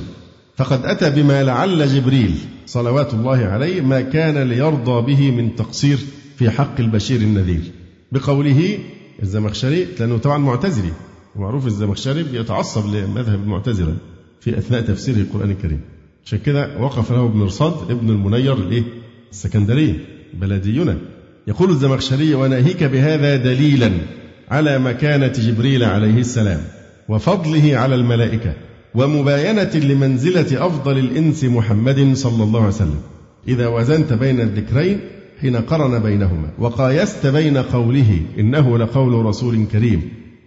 فقد 0.57 0.85
أتى 0.85 1.11
بما 1.11 1.44
لعل 1.44 1.88
جبريل 1.88 2.35
صلوات 2.66 3.14
الله 3.14 3.38
عليه 3.38 3.81
ما 3.81 4.01
كان 4.01 4.49
ليرضى 4.49 5.14
به 5.14 5.31
من 5.31 5.57
تقصير 5.57 5.99
في 6.38 6.51
حق 6.51 6.81
البشير 6.81 7.20
النذير. 7.20 7.61
بقوله 8.12 8.79
الزمخشري 9.22 9.87
لأنه 10.01 10.18
طبعا 10.18 10.38
معتزلي 10.38 10.92
ومعروف 11.37 11.66
الزمخشري 11.66 12.22
بيتعصب 12.22 12.94
لمذهب 12.94 13.42
المعتزلة 13.42 13.96
في 14.40 14.59
أثناء 14.59 14.81
تفسيره 14.81 15.16
القرآن 15.16 15.51
الكريم. 15.51 15.81
عشان 16.25 16.38
كده 16.38 16.79
وقف 16.81 17.12
له 17.12 17.29
بمرصاد 17.29 17.90
ابن 17.90 18.11
المنير 18.11 18.55
الايه؟ 18.55 18.83
السكندري 19.31 20.01
بلدينا. 20.35 20.96
يقول 21.46 21.70
الزمخشري 21.70 22.35
وناهيك 22.35 22.85
بهذا 22.85 23.37
دليلا 23.37 23.92
على 24.51 24.79
مكانة 24.79 25.27
جبريل 25.27 25.85
عليه 25.85 26.19
السلام 26.21 26.61
وفضله 27.09 27.77
على 27.77 27.95
الملائكة 27.95 28.53
ومباينة 28.95 29.71
لمنزلة 29.75 30.67
أفضل 30.67 30.99
الإنس 30.99 31.45
محمد 31.45 32.13
صلى 32.15 32.45
الله 32.45 32.61
عليه 32.61 32.69
وسلم. 32.75 33.01
إذا 33.49 33.69
وزنت 33.69 34.13
بين 34.13 34.41
الذكرين 34.41 35.01
حين 35.41 35.57
قرن 35.57 35.99
بينهما 35.99 36.51
وقايست 36.59 37.27
بين 37.27 37.57
قوله 37.57 38.21
إنه 38.39 38.79
لقول 38.79 39.25
رسول 39.25 39.67
كريم 39.73 40.03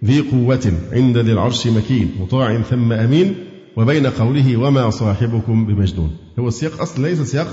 ذي 0.06 0.20
قوة 0.20 0.74
عند 0.92 1.18
ذي 1.18 1.32
العرش 1.32 1.68
مكين 1.68 2.12
مطاع 2.20 2.62
ثم 2.62 2.94
أمين 2.94 3.36
وبين 3.78 4.08
قوله 4.08 4.58
وما 4.58 4.90
صاحبكم 4.90 5.66
بمجنون. 5.66 6.12
هو 6.40 6.48
السياق 6.48 6.82
أصلا 6.82 7.08
ليس 7.08 7.22
سياق 7.22 7.48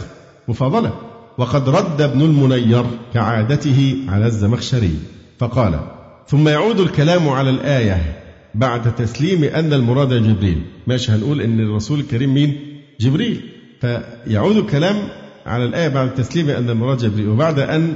مفاضلة. 0.48 0.92
وقد 1.38 1.68
رد 1.68 2.00
ابن 2.00 2.22
المنير 2.22 2.84
كعادته 3.14 3.96
على 4.08 4.26
الزمخشري 4.26 4.94
فقال 5.38 5.80
ثم 6.28 6.48
يعود 6.48 6.80
الكلام 6.80 7.28
على 7.28 7.50
الآية 7.50 8.22
بعد 8.54 8.94
تسليم 8.94 9.44
أن 9.44 9.72
المراد 9.72 10.14
جبريل. 10.14 10.62
ماشي 10.86 11.12
هنقول 11.12 11.40
أن 11.40 11.60
الرسول 11.60 12.00
الكريم 12.00 12.34
مين؟ 12.34 12.56
جبريل. 13.00 13.40
فيعود 13.80 14.56
الكلام 14.56 14.96
على 15.46 15.64
الآية 15.64 15.88
بعد 15.88 16.14
تسليم 16.14 16.50
أن 16.50 16.70
المراد 16.70 16.98
جبريل 16.98 17.28
وبعد 17.28 17.58
أن 17.58 17.94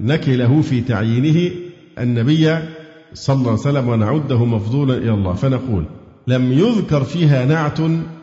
نكله 0.00 0.60
في 0.60 0.80
تعيينه 0.80 1.50
النبي 1.98 2.58
صلى 3.14 3.36
الله 3.36 3.50
عليه 3.50 3.60
وسلم 3.60 3.88
ونعده 3.88 4.44
مفضولا 4.44 4.94
إلى 4.94 5.10
الله. 5.10 5.32
فنقول 5.32 5.84
لم 6.26 6.52
يذكر 6.52 7.04
فيها 7.04 7.44
نعت 7.44 7.78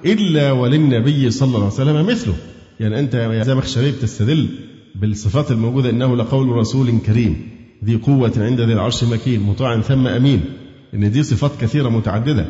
إلا 0.05 0.51
وللنبي 0.51 1.31
صلى 1.31 1.47
الله 1.47 1.57
عليه 1.59 1.67
وسلم 1.67 2.05
مثله. 2.05 2.33
يعني 2.79 2.99
أنت 2.99 3.13
يا 3.13 3.43
زمخشري 3.43 3.91
بتستدل 3.91 4.49
بالصفات 4.95 5.51
الموجودة 5.51 5.89
إنه 5.89 6.15
لقول 6.15 6.47
رسول 6.49 6.99
كريم. 7.05 7.56
ذي 7.85 7.95
قوة 7.95 8.33
عند 8.37 8.61
ذي 8.61 8.73
العرش 8.73 9.03
مكين 9.03 9.41
مطاع 9.41 9.81
ثم 9.81 10.07
أمين. 10.07 10.45
إن 10.93 11.11
دي 11.11 11.23
صفات 11.23 11.51
كثيرة 11.61 11.89
متعددة 11.89 12.45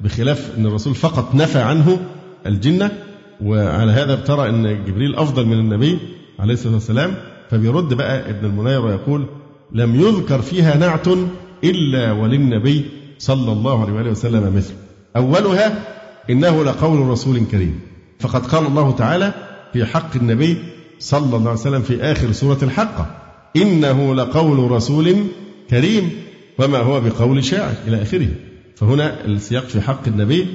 بخلاف 0.00 0.50
أن 0.58 0.66
الرسول 0.66 0.94
فقط 0.94 1.34
نفى 1.34 1.58
عنه 1.58 2.00
الجنة. 2.46 2.90
وعلى 3.44 3.92
هذا 3.92 4.14
ترى 4.16 4.48
أن 4.48 4.84
جبريل 4.84 5.14
أفضل 5.14 5.46
من 5.46 5.58
النبي 5.58 5.98
عليه 6.38 6.54
الصلاة 6.54 6.74
والسلام. 6.74 7.14
فبيرد 7.50 7.94
بقى 7.94 8.30
ابن 8.30 8.46
المنير 8.46 8.86
ويقول 8.86 9.26
لم 9.72 10.00
يذكر 10.00 10.42
فيها 10.42 10.76
نعت 10.76 11.08
إلا 11.64 12.12
وللنبي 12.12 12.84
صلى 13.18 13.52
الله 13.52 13.98
عليه 13.98 14.10
وسلم 14.10 14.56
مثل. 14.56 14.74
أولها 15.16 15.84
إنه 16.30 16.64
لقول 16.64 17.06
رسول 17.06 17.40
كريم. 17.50 17.80
فقد 18.20 18.46
قال 18.46 18.66
الله 18.66 18.92
تعالى 18.92 19.34
في 19.72 19.84
حق 19.84 20.16
النبي 20.16 20.56
صلى 20.98 21.36
الله 21.36 21.50
عليه 21.50 21.60
وسلم 21.60 21.82
في 21.82 22.02
آخر 22.02 22.32
سورة 22.32 22.58
الحقة 22.62 23.21
إنه 23.56 24.14
لقول 24.14 24.70
رسول 24.70 25.16
كريم 25.70 26.10
وما 26.58 26.78
هو 26.78 27.00
بقول 27.00 27.44
شاعر 27.44 27.74
إلى 27.86 28.02
آخره. 28.02 28.28
فهنا 28.76 29.24
السياق 29.24 29.64
في 29.64 29.80
حق 29.80 30.08
النبي 30.08 30.46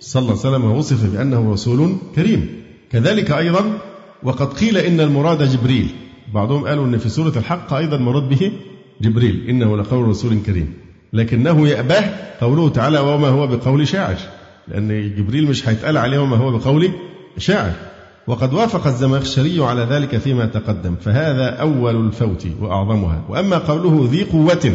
صلى 0.00 0.20
الله 0.20 0.46
عليه 0.46 0.56
وسلم 0.56 0.70
وصف 0.70 1.12
بأنه 1.12 1.52
رسول 1.52 1.96
كريم. 2.14 2.62
كذلك 2.92 3.30
أيضا 3.30 3.78
وقد 4.22 4.52
قيل 4.52 4.78
إن 4.78 5.00
المراد 5.00 5.42
جبريل. 5.42 5.88
بعضهم 6.34 6.66
قالوا 6.66 6.86
أن 6.86 6.98
في 6.98 7.08
سورة 7.08 7.32
الحق 7.36 7.74
أيضا 7.74 7.96
مراد 7.96 8.28
به 8.28 8.52
جبريل 9.00 9.46
إنه 9.48 9.76
لقول 9.76 10.08
رسول 10.08 10.38
كريم. 10.46 10.74
لكنه 11.12 11.68
يأباه 11.68 12.10
قوله 12.40 12.68
تعالى 12.68 12.98
وما 12.98 13.28
هو 13.28 13.46
بقول 13.46 13.88
شاعر 13.88 14.16
لأن 14.68 15.14
جبريل 15.16 15.46
مش 15.46 15.68
هيتقال 15.68 15.96
عليه 15.96 16.18
وما 16.18 16.36
هو 16.36 16.58
بقول 16.58 16.90
شاعر. 17.38 17.72
وقد 18.26 18.54
وافق 18.54 18.86
الزمخشري 18.86 19.64
على 19.64 19.82
ذلك 19.82 20.16
فيما 20.16 20.46
تقدم 20.46 20.94
فهذا 21.00 21.48
أول 21.48 22.06
الفوت 22.06 22.46
وأعظمها. 22.60 23.24
وأما 23.28 23.58
قوله 23.58 24.08
ذي 24.10 24.24
قوة 24.24 24.72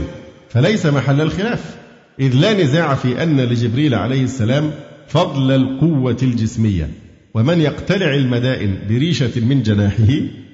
فليس 0.50 0.86
محل 0.86 1.22
الخلاف 1.22 1.76
إذ 2.20 2.36
لا 2.36 2.64
نزاع 2.64 2.96
في 2.96 3.24
أن 3.24 3.42
لجبريل 3.42 3.96
عليه 3.96 4.24
السلام 4.24 4.72
فضل 5.08 5.52
القوة 5.52 6.18
الجسمية. 6.24 6.90
ومن 7.34 7.62
يقتلع 7.62 8.16
المدائن 8.16 8.78
بريشة 8.90 9.42
من 9.42 9.64
جناحه 9.64 10.14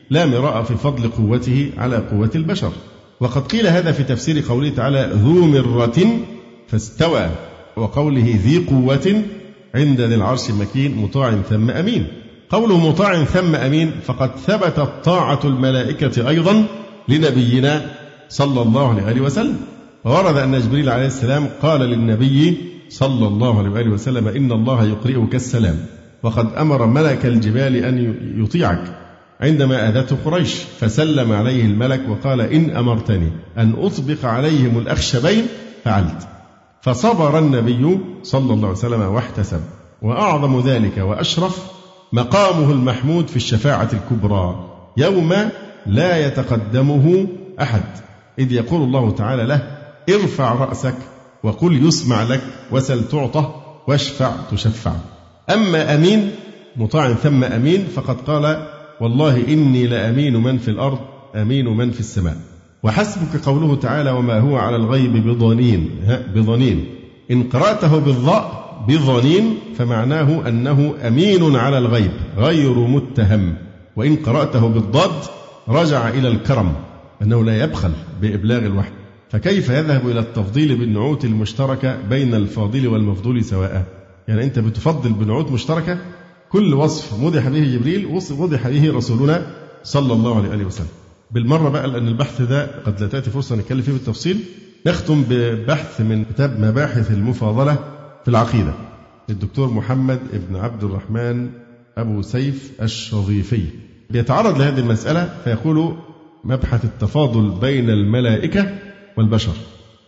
لا 0.10 0.26
مراء 0.26 0.64
في 0.64 0.76
فضل 0.76 1.10
قوته 1.10 1.70
على 1.78 1.98
قوة 1.98 2.32
البشر. 2.36 2.72
وقد 3.20 3.42
قيل 3.42 3.68
هذا 3.68 3.92
في 3.92 4.04
تفسير 4.04 4.44
قوله 4.50 4.70
تعالى 4.70 5.12
ذو 5.14 5.48
مرة 5.48 6.20
فاستوى 6.68 7.30
وقوله 7.76 8.40
ذي 8.44 8.58
قوة 8.58 9.22
عند 9.76 10.02
ذي 10.02 10.16
العرش 10.16 10.52
مكين 10.52 10.98
مطاع 10.98 11.32
ثم 11.50 11.70
أمين. 11.70 12.08
قوله 12.50 12.90
مطاع 12.90 13.24
ثم 13.24 13.56
أمين 13.56 13.92
فقد 14.06 14.32
ثبتت 14.36 14.90
طاعة 15.04 15.40
الملائكة 15.44 16.30
أيضا 16.30 16.66
لنبينا 17.08 17.92
صلى 18.30 18.62
الله 18.62 19.02
عليه 19.02 19.22
وسلم. 19.22 19.58
وورد 20.06 20.38
أن 20.38 20.60
جبريل 20.60 20.90
عليه 20.90 21.06
السلام 21.06 21.50
قال 21.62 21.82
للنبي 21.82 22.58
صلى 22.90 23.28
الله 23.28 23.76
عليه 23.76 23.90
وسلم 23.90 24.28
إن 24.28 24.52
الله 24.52 24.86
يقرئك 24.86 25.36
السلام 25.36 25.86
وقد 26.24 26.54
أمر 26.54 26.86
ملك 26.86 27.26
الجبال 27.26 27.76
أن 27.76 28.16
يطيعك. 28.44 28.84
عندما 29.42 29.90
أذته 29.90 30.18
قريش 30.26 30.54
فسلم 30.80 31.32
عليه 31.32 31.66
الملك 31.66 32.02
وقال 32.10 32.42
إن 32.42 32.76
أمرتني 32.76 33.32
أن 33.58 33.74
أطبق 33.80 34.26
عليهم 34.26 34.78
الأخشبين 34.78 35.46
فعلت. 35.84 36.28
فصبر 36.82 37.40
النبي 37.40 38.00
صلى 38.24 38.54
الله 38.54 38.68
عليه 38.68 38.78
وسلم 38.78 39.02
واحتسب. 39.02 39.62
وأعظم 40.02 40.60
ذلك 40.60 40.98
وأشرف 40.98 41.77
مقامه 42.14 42.72
المحمود 42.72 43.28
في 43.28 43.36
الشفاعة 43.36 43.90
الكبرى 43.94 44.70
يوم 44.98 45.34
لا 45.86 46.28
يتقدمه 46.28 47.28
أحد. 47.62 47.84
إذ 48.40 48.52
يقول 48.52 48.82
الله 48.82 49.12
تعالى 49.12 49.44
له 49.44 49.78
ارفع 50.10 50.54
رأسك 50.54 50.96
وقل 51.44 51.88
يسمع 51.88 52.24
لك 52.24 52.42
وسل 52.72 53.08
تعطى 53.08 53.54
واشفع 53.88 54.32
تشفع. 54.52 54.94
أما 55.50 55.96
أمين 55.96 56.32
مطاع 56.76 57.14
ثم 57.14 57.44
أمين 57.44 57.88
فقد 57.96 58.16
قال 58.22 58.68
والله 59.02 59.48
إني 59.48 59.88
لأمين 59.88 60.38
من 60.44 60.58
في 60.58 60.72
الأرض 60.72 61.00
أمين 61.36 61.66
من 61.66 61.92
في 61.92 62.00
السماء. 62.00 62.38
وحسبك 62.84 63.46
قوله 63.46 63.76
تعالى 63.76 64.12
وما 64.12 64.40
هو 64.40 64.58
على 64.58 64.76
الغيب 64.76 65.28
بضنين 65.28 65.90
بضنين. 66.36 66.86
إن 67.32 67.44
قرأته 67.44 68.00
بالضاء 68.00 68.67
بضنين 68.88 69.58
فمعناه 69.78 70.48
أنه 70.48 70.94
أمين 71.08 71.56
على 71.56 71.78
الغيب 71.78 72.12
غير 72.38 72.74
متهم. 72.74 73.56
وإن 73.96 74.16
قرأته 74.16 74.68
بالضاد 74.68 75.12
رجع 75.70 76.10
إلى 76.10 76.28
الكرم 76.28 76.74
أنه 77.22 77.44
لا 77.44 77.64
يبخل 77.64 77.92
بإبلاغ 78.22 78.66
الوحي. 78.66 78.92
فكيف 79.30 79.70
يذهب 79.70 80.08
إلى 80.10 80.20
التفضيل 80.20 80.76
بالنعوت 80.78 81.26
المشتركة 81.26 81.98
بين 82.10 82.34
الفاضل 82.34 82.88
والمفضول 82.88 83.44
سواء؟ 83.44 83.84
يعني 84.28 84.44
أنت 84.44 84.60
بتفضل 84.60 85.10
بنعوت 85.14 85.52
مشتركة؟ 85.52 85.98
كل 86.50 86.74
وصف 86.74 87.20
مدح 87.20 87.48
به 87.48 87.64
جبريل 87.78 88.06
وضح 88.32 88.68
به 88.68 88.94
رسولنا 88.94 89.48
صلى 89.84 90.14
الله 90.14 90.50
عليه 90.52 90.66
وسلم. 90.66 90.88
بالمرة 91.32 91.70
بقى 91.70 91.88
لأن 91.88 92.08
البحث 92.08 92.42
ده 92.42 92.68
قد 92.86 93.02
لا 93.02 93.08
تأتي 93.08 93.30
فرصة 93.30 93.56
نتكلم 93.56 93.82
فيه 93.82 93.92
بالتفصيل 93.92 94.38
نختم 94.88 95.24
ببحث 95.30 96.02
من 96.02 96.26
كتاب 96.26 96.60
مباحث 96.60 97.12
المفاضلة 97.12 97.78
في 98.24 98.28
العقيدة 98.28 98.74
للدكتور 99.30 99.70
محمد 99.70 100.20
ابن 100.34 100.56
عبد 100.56 100.84
الرحمن 100.84 101.50
أبو 101.98 102.22
سيف 102.22 102.72
الشظيفي. 102.82 103.64
بيتعرض 104.10 104.60
لهذه 104.60 104.80
المسألة 104.80 105.30
فيقول 105.44 105.96
مبحث 106.44 106.86
التفاضل 106.86 107.50
بين 107.50 107.90
الملائكة 107.90 108.76
والبشر. 109.18 109.54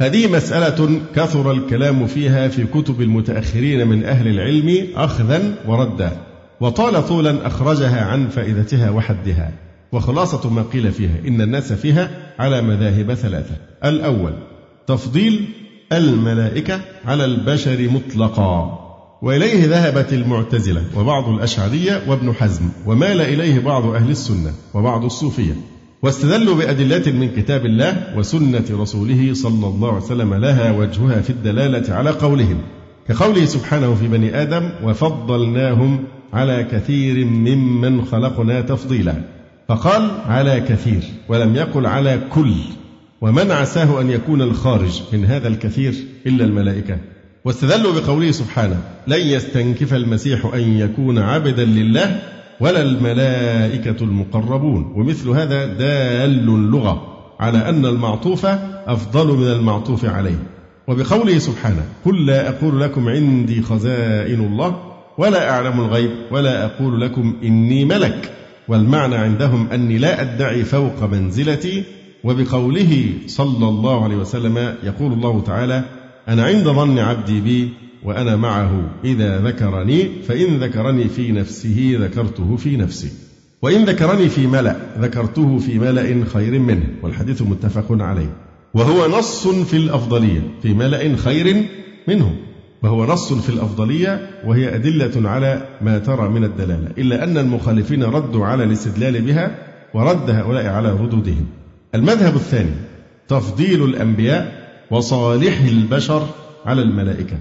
هذه 0.02 0.32
مسألة 0.32 1.02
كثر 1.15 1.52
الكلام 1.52 2.08
فيها 2.08 2.48
في 2.48 2.65
كتب 2.65 3.02
المتأخرين 3.02 3.88
من 3.88 4.04
أهل 4.04 4.28
العلم 4.28 4.88
أخذا 4.95 5.56
وردا 5.67 6.12
وطال 6.62 7.08
طولا 7.08 7.48
أخرجها 7.48 8.06
عن 8.06 8.28
فائدتها 8.28 8.89
وحدها. 8.89 9.52
وخلاصة 9.91 10.50
ما 10.50 10.62
قيل 10.62 10.91
فيها 10.91 11.15
إن 11.28 11.41
الناس 11.41 11.74
فيها 11.74 12.10
على 12.39 12.62
مذاهب 12.62 13.13
ثلاثة. 13.13 13.56
الأول 13.84 14.34
تفضيل 14.88 15.45
الملائكة 15.93 16.82
على 17.06 17.25
البشر 17.25 17.89
مطلقا. 17.89 18.80
وإليه 19.21 19.65
ذهبت 19.65 20.13
المعتزلة 20.13 20.84
وبعض 20.97 21.30
الأشعرية 21.30 22.02
وابن 22.08 22.34
حزم 22.34 22.69
ومال 22.86 23.21
إليه 23.21 23.60
بعض 23.60 23.86
أهل 23.86 24.10
السنة 24.10 24.52
وبعض 24.73 25.06
الصوفية. 25.06 25.54
واستدلوا 26.02 26.56
بأدلة 26.56 27.12
من 27.12 27.30
كتاب 27.30 27.65
الله 27.65 28.13
وسنة 28.17 28.65
رسوله 28.71 29.34
صلى 29.34 29.67
الله 29.67 29.88
عليه 29.88 30.06
وسلم 30.06 30.34
لها 30.34 30.71
وجهها 30.71 31.21
في 31.21 31.30
الدلالة 31.30 31.93
على 31.93 32.10
قولهم. 32.10 32.62
كقوله 33.08 33.45
سبحانه 33.45 33.95
في 33.95 34.08
بني 34.08 34.41
آدم 34.41 34.69
وفضلناهم 34.84 36.04
على 36.34 36.63
كثير 36.71 37.25
ممن 37.25 38.06
خلقنا 38.06 38.62
تفضيلا 38.62 39.13
فقال 39.67 40.12
على 40.25 40.60
كثير 40.60 41.04
ولم 41.30 41.56
يقل 41.56 41.86
على 41.86 42.19
كل 42.34 42.54
ومن 43.21 43.51
عساه 43.51 44.01
أن 44.01 44.10
يكون 44.10 44.41
الخارج 44.41 45.01
من 45.13 45.25
هذا 45.25 45.47
الكثير 45.47 45.93
إلا 46.27 46.45
الملائكة. 46.45 46.97
واستدلوا 47.45 47.99
بقوله 47.99 48.32
سبحانه 48.32 48.82
لن 49.08 49.19
يستنكف 49.19 49.93
المسيح 49.93 50.45
أن 50.53 50.77
يكون 50.77 51.17
عبدا 51.17 51.65
لله 51.65 52.19
ولا 52.60 52.82
الملائكة 52.82 54.03
المقربون. 54.03 54.93
ومثل 54.95 55.29
هذا 55.29 55.65
دال 55.65 56.49
اللغة 56.49 57.17
على 57.39 57.69
أن 57.69 57.86
المعطوف 57.86 58.45
أفضل 58.88 59.27
من 59.38 59.47
المعطوف 59.47 60.05
عليه. 60.05 60.39
وبقوله 60.88 61.38
سبحانه 61.38 61.84
قل 62.05 62.25
لا 62.25 62.49
أقول 62.49 62.82
لكم 62.82 63.10
عندي 63.10 63.62
خزائن 63.62 64.39
الله 64.39 64.89
ولا 65.17 65.49
أعلم 65.49 65.79
الغيب 65.79 66.12
ولا 66.32 66.65
أقول 66.65 67.01
لكم 67.01 67.36
إني 67.43 67.86
ملك 67.86 68.32
والمعنى 68.67 69.15
عندهم 69.15 69.67
أني 69.73 69.97
لا 69.97 70.21
أدعي 70.21 70.63
فوق 70.63 71.03
منزلتي 71.03 71.84
وبقوله 72.23 73.13
صلى 73.27 73.69
الله 73.69 74.03
عليه 74.03 74.15
وسلم 74.15 74.75
يقول 74.84 75.13
الله 75.13 75.41
تعالى 75.41 75.84
أنا 76.27 76.43
عند 76.43 76.63
ظن 76.63 76.99
عبدي 76.99 77.41
بي 77.41 77.69
وأنا 78.03 78.36
معه 78.36 78.89
إذا 79.05 79.39
ذكرني 79.39 80.10
فإن 80.27 80.58
ذكرني 80.60 81.08
في 81.08 81.32
نفسه 81.32 81.97
ذكرته 81.99 82.55
في 82.55 82.77
نفسي 82.77 83.12
وإن 83.62 83.86
ذكرني 83.86 84.29
في 84.29 84.47
ملأ 84.47 84.75
ذكرته 84.99 85.58
في 85.60 85.79
ملأ 85.79 86.25
خير 86.34 86.60
منه 86.60 86.84
والحديث 87.03 87.41
متفق 87.41 88.03
عليه 88.03 88.36
وهو 88.73 89.08
نص 89.17 89.47
في 89.47 89.77
الأفضلية 89.77 90.41
في 90.62 90.73
ملأ 90.73 91.15
خير 91.15 91.65
منه 92.08 92.36
وهو 92.84 93.05
نص 93.05 93.34
في 93.34 93.49
الأفضلية 93.49 94.29
وهي 94.45 94.75
أدلة 94.75 95.29
على 95.29 95.67
ما 95.82 95.97
ترى 95.97 96.29
من 96.29 96.43
الدلالة 96.43 96.88
إلا 96.97 97.23
أن 97.23 97.38
المخالفين 97.38 98.03
ردوا 98.03 98.45
على 98.45 98.63
الاستدلال 98.63 99.21
بها 99.21 99.55
ورد 99.93 100.29
هؤلاء 100.29 100.67
على 100.67 100.91
ردودهم 100.91 101.45
المذهب 101.95 102.36
الثاني 102.36 102.71
تفضيل 103.28 103.84
الأنبياء 103.84 104.69
وصالح 104.91 105.60
البشر 105.62 106.28
على 106.65 106.82
الملائكة 106.82 107.38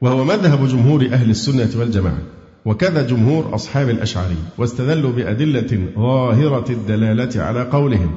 وهو 0.00 0.24
مذهب 0.24 0.68
جمهور 0.68 1.06
أهل 1.12 1.30
السنة 1.30 1.80
والجماعة 1.80 2.22
وكذا 2.64 3.06
جمهور 3.06 3.54
أصحاب 3.54 3.88
الأشعري 3.88 4.36
واستدلوا 4.58 5.12
بأدلة 5.12 5.86
ظاهرة 5.96 6.72
الدلالة 6.72 7.42
على 7.42 7.62
قولهم 7.62 8.10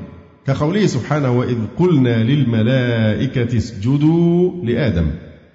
كقوله 0.47 0.85
سبحانه 0.85 1.31
وإذ 1.39 1.57
قلنا 1.79 2.23
للملائكة 2.23 3.57
اسجدوا 3.57 4.51
لآدم 4.63 5.07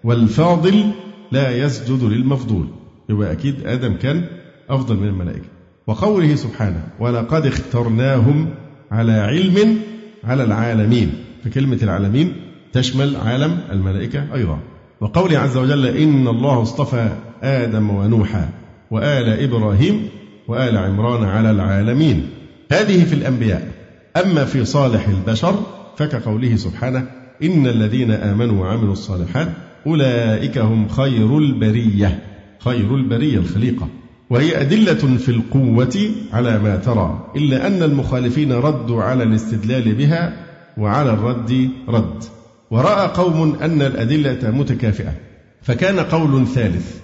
والفاضل 0.04 0.84
لا 1.32 1.56
يسجد 1.56 2.04
للمفضول. 2.04 2.66
يبقى 3.08 3.32
أكيد 3.32 3.66
آدم 3.66 3.94
كان 3.94 4.24
أفضل 4.70 4.96
من 4.96 5.08
الملائكة. 5.08 5.46
وقوله 5.86 6.34
سبحانه 6.34 6.82
ولقد 7.00 7.46
اخترناهم 7.46 8.48
على 8.90 9.12
علم 9.12 9.78
على 10.24 10.44
العالمين 10.44 11.12
فكلمة 11.44 11.78
العالمين 11.82 12.32
تشمل 12.72 13.16
عالم 13.16 13.58
الملائكة 13.72 14.34
أيضا. 14.34 14.58
وقوله 15.00 15.38
عز 15.38 15.56
وجل 15.56 15.86
إن 15.86 16.28
الله 16.28 16.62
اصطفى 16.62 17.08
آدم 17.42 17.90
ونوحا 17.90 18.48
وآل 18.90 19.28
إبراهيم 19.28 20.08
وآل 20.48 20.76
عمران 20.76 21.24
على 21.24 21.50
العالمين. 21.50 22.26
هذه 22.72 23.04
في 23.04 23.12
الأنبياء. 23.12 23.68
أما 24.16 24.44
في 24.44 24.64
صالح 24.64 25.08
البشر 25.08 25.54
فكقوله 25.96 26.56
سبحانه 26.56 27.06
إن 27.42 27.66
الذين 27.66 28.10
آمنوا 28.10 28.60
وعملوا 28.60 28.92
الصالحات 28.92 29.48
أولئك 29.86 30.58
هم 30.58 30.88
خير 30.88 31.38
البرية 31.38 32.18
خير 32.58 32.94
البرية 32.94 33.38
الخليقة. 33.38 33.88
وهي 34.30 34.60
أدلة 34.60 35.16
في 35.16 35.28
القوة 35.28 36.10
على 36.32 36.58
ما 36.58 36.76
ترى 36.76 37.30
إلا 37.36 37.66
أن 37.66 37.82
المخالفين 37.82 38.52
ردوا 38.52 39.02
على 39.02 39.22
الاستدلال 39.22 39.94
بها 39.94 40.46
وعلى 40.78 41.10
الرد 41.12 41.70
رد. 41.88 42.24
ورأى 42.70 43.06
قوم 43.06 43.54
أن 43.62 43.82
الأدلة 43.82 44.50
متكافئة 44.50 45.14
فكان 45.62 46.00
قول 46.00 46.46
ثالث 46.46 46.96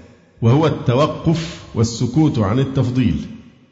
وهو 0.43 0.67
التوقف 0.67 1.65
والسكوت 1.75 2.39
عن 2.39 2.59
التفضيل. 2.59 3.17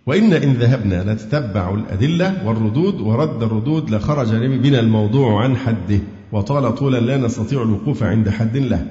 وإن 0.07 0.33
إن 0.33 0.53
ذهبنا 0.53 1.13
نتتبع 1.13 1.75
الأدلة 1.75 2.47
والردود 2.47 3.01
ورد 3.01 3.43
الردود 3.43 3.91
لخرج 3.91 4.29
بنا 4.35 4.81
الموضوع 4.81 5.43
عن 5.43 5.57
حده 5.57 5.99
وطال 6.33 6.75
طولا 6.75 6.99
لا 6.99 7.17
نستطيع 7.17 7.63
الوقوف 7.63 8.03
عند 8.03 8.29
حد 8.29 8.57
له. 8.57 8.87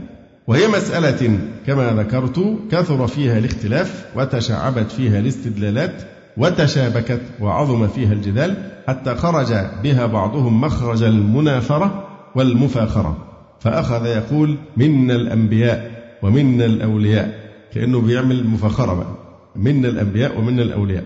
وهي 0.47 0.67
مسألة 0.67 1.39
كما 1.67 1.93
ذكرت 1.93 2.55
كثر 2.71 3.07
فيها 3.07 3.37
الاختلاف 3.37 4.05
وتشعبت 4.15 4.91
فيها 4.91 5.19
الاستدلالات 5.19 6.01
وتشابكت 6.37 7.21
وعظم 7.39 7.87
فيها 7.87 8.13
الجدال 8.13 8.55
حتى 8.87 9.15
خرج 9.15 9.53
بها 9.83 10.05
بعضهم 10.05 10.61
مخرج 10.61 11.03
المنافرة 11.03 12.07
والمفاخرة. 12.35 13.17
فأخذ 13.59 14.05
يقول 14.05 14.57
منا 14.77 15.15
الأنبياء 15.15 15.91
ومنا 16.21 16.65
الأولياء 16.65 17.39
كأنه 17.73 18.01
بيعمل 18.01 18.47
مفاخرة 18.47 18.93
بقى 18.93 19.15
منا 19.55 19.87
الأنبياء 19.87 20.39
ومنا 20.39 20.61
الأولياء. 20.61 21.03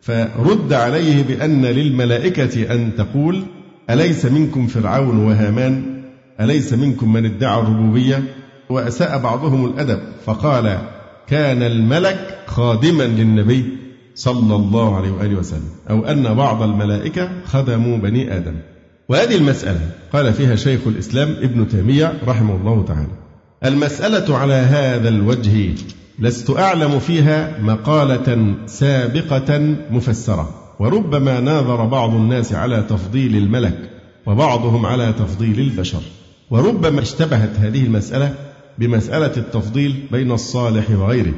فرد 0.00 0.72
عليه 0.72 1.22
بأن 1.22 1.66
للملائكة 1.66 2.74
أن 2.74 2.90
تقول 2.98 3.42
أليس 3.90 4.26
منكم 4.26 4.66
فرعون 4.66 5.18
وهامان؟ 5.18 6.02
أليس 6.40 6.72
منكم 6.72 7.12
من 7.12 7.24
ادعى 7.24 7.60
الربوبية؟ 7.60 8.22
وأساء 8.70 9.18
بعضهم 9.18 9.66
الأدب 9.66 10.00
فقال 10.26 10.78
كان 11.26 11.62
الملك 11.62 12.38
خادما 12.46 13.02
للنبي 13.02 13.64
صلى 14.14 14.56
الله 14.56 14.96
عليه 14.96 15.10
وآله 15.10 15.36
وسلم 15.36 15.70
أو 15.90 16.04
أن 16.04 16.34
بعض 16.34 16.62
الملائكة 16.62 17.30
خدموا 17.46 17.98
بني 17.98 18.36
آدم. 18.36 18.54
وهذه 19.08 19.36
المسألة 19.36 19.80
قال 20.12 20.32
فيها 20.32 20.56
شيخ 20.56 20.80
الإسلام 20.86 21.30
ابن 21.30 21.68
تيمية 21.68 22.12
رحمه 22.26 22.56
الله 22.56 22.84
تعالى. 22.84 23.08
المسألة 23.64 24.36
على 24.36 24.54
هذا 24.54 25.08
الوجه 25.08 25.74
لست 26.18 26.50
أعلم 26.50 26.98
فيها 26.98 27.58
مقالة 27.60 28.54
سابقة 28.66 29.76
مفسرة 29.90 30.50
وربما 30.78 31.40
ناظر 31.40 31.84
بعض 31.84 32.14
الناس 32.14 32.52
على 32.54 32.84
تفضيل 32.88 33.36
الملك 33.36 33.90
وبعضهم 34.26 34.86
على 34.86 35.12
تفضيل 35.12 35.60
البشر 35.60 36.00
وربما 36.50 37.00
اشتبهت 37.00 37.50
هذه 37.58 37.84
المسألة 37.84 38.34
بمسألة 38.78 39.36
التفضيل 39.36 40.06
بين 40.12 40.32
الصالح 40.32 40.90
وغيره. 40.90 41.32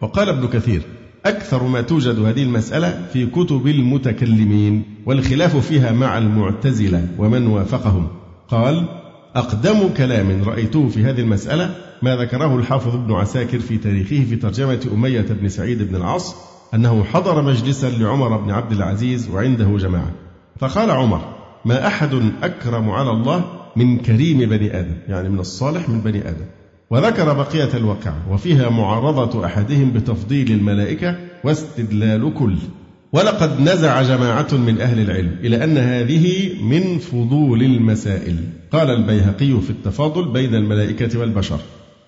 وقال 0.00 0.28
ابن 0.28 0.48
كثير 0.48 0.82
أكثر 1.26 1.62
ما 1.62 1.80
توجد 1.80 2.18
هذه 2.18 2.42
المسألة 2.42 3.06
في 3.12 3.26
كتب 3.26 3.66
المتكلمين 3.66 4.84
والخلاف 5.06 5.56
فيها 5.56 5.92
مع 5.92 6.18
المعتزلة 6.18 7.08
ومن 7.18 7.46
وافقهم. 7.46 8.08
قال 8.48 8.88
أقدم 9.34 9.88
كلام 9.96 10.42
رأيته 10.42 10.88
في 10.88 11.04
هذه 11.04 11.20
المسألة 11.20 11.74
ما 12.02 12.16
ذكره 12.16 12.56
الحافظ 12.56 12.94
ابن 12.94 13.12
عساكر 13.12 13.58
في 13.58 13.78
تاريخه 13.78 14.24
في 14.24 14.36
ترجمة 14.36 14.80
أمية 14.94 15.26
بن 15.30 15.48
سعيد 15.48 15.82
بن 15.82 15.96
العاص 15.96 16.34
أنه 16.74 17.04
حضر 17.04 17.42
مجلسا 17.42 17.90
لعمر 17.90 18.36
بن 18.36 18.50
عبد 18.50 18.72
العزيز 18.72 19.30
وعنده 19.30 19.76
جماعة. 19.76 20.10
فقال 20.58 20.90
عمر 20.90 21.20
ما 21.64 21.86
أحد 21.86 22.32
أكرم 22.42 22.90
على 22.90 23.10
الله 23.10 23.44
من 23.76 23.98
كريم 23.98 24.38
بني 24.38 24.80
آدم 24.80 24.96
يعني 25.08 25.28
من 25.28 25.38
الصالح 25.38 25.88
من 25.88 26.00
بني 26.00 26.28
آدم. 26.28 26.46
وذكر 26.92 27.32
بقية 27.32 27.68
الواقعة 27.74 28.16
وفيها 28.30 28.68
معارضة 28.68 29.46
أحدهم 29.46 29.92
بتفضيل 29.92 30.52
الملائكة 30.52 31.16
واستدلال 31.44 32.34
كل. 32.34 32.56
ولقد 33.12 33.60
نزع 33.60 34.02
جماعة 34.02 34.48
من 34.52 34.80
أهل 34.80 35.00
العلم 35.00 35.36
إلى 35.40 35.64
أن 35.64 35.78
هذه 35.78 36.50
من 36.62 36.98
فضول 36.98 37.62
المسائل. 37.62 38.36
قال 38.72 38.90
البيهقي 38.90 39.60
في 39.60 39.70
التفاضل 39.70 40.32
بين 40.32 40.54
الملائكة 40.54 41.18
والبشر 41.18 41.60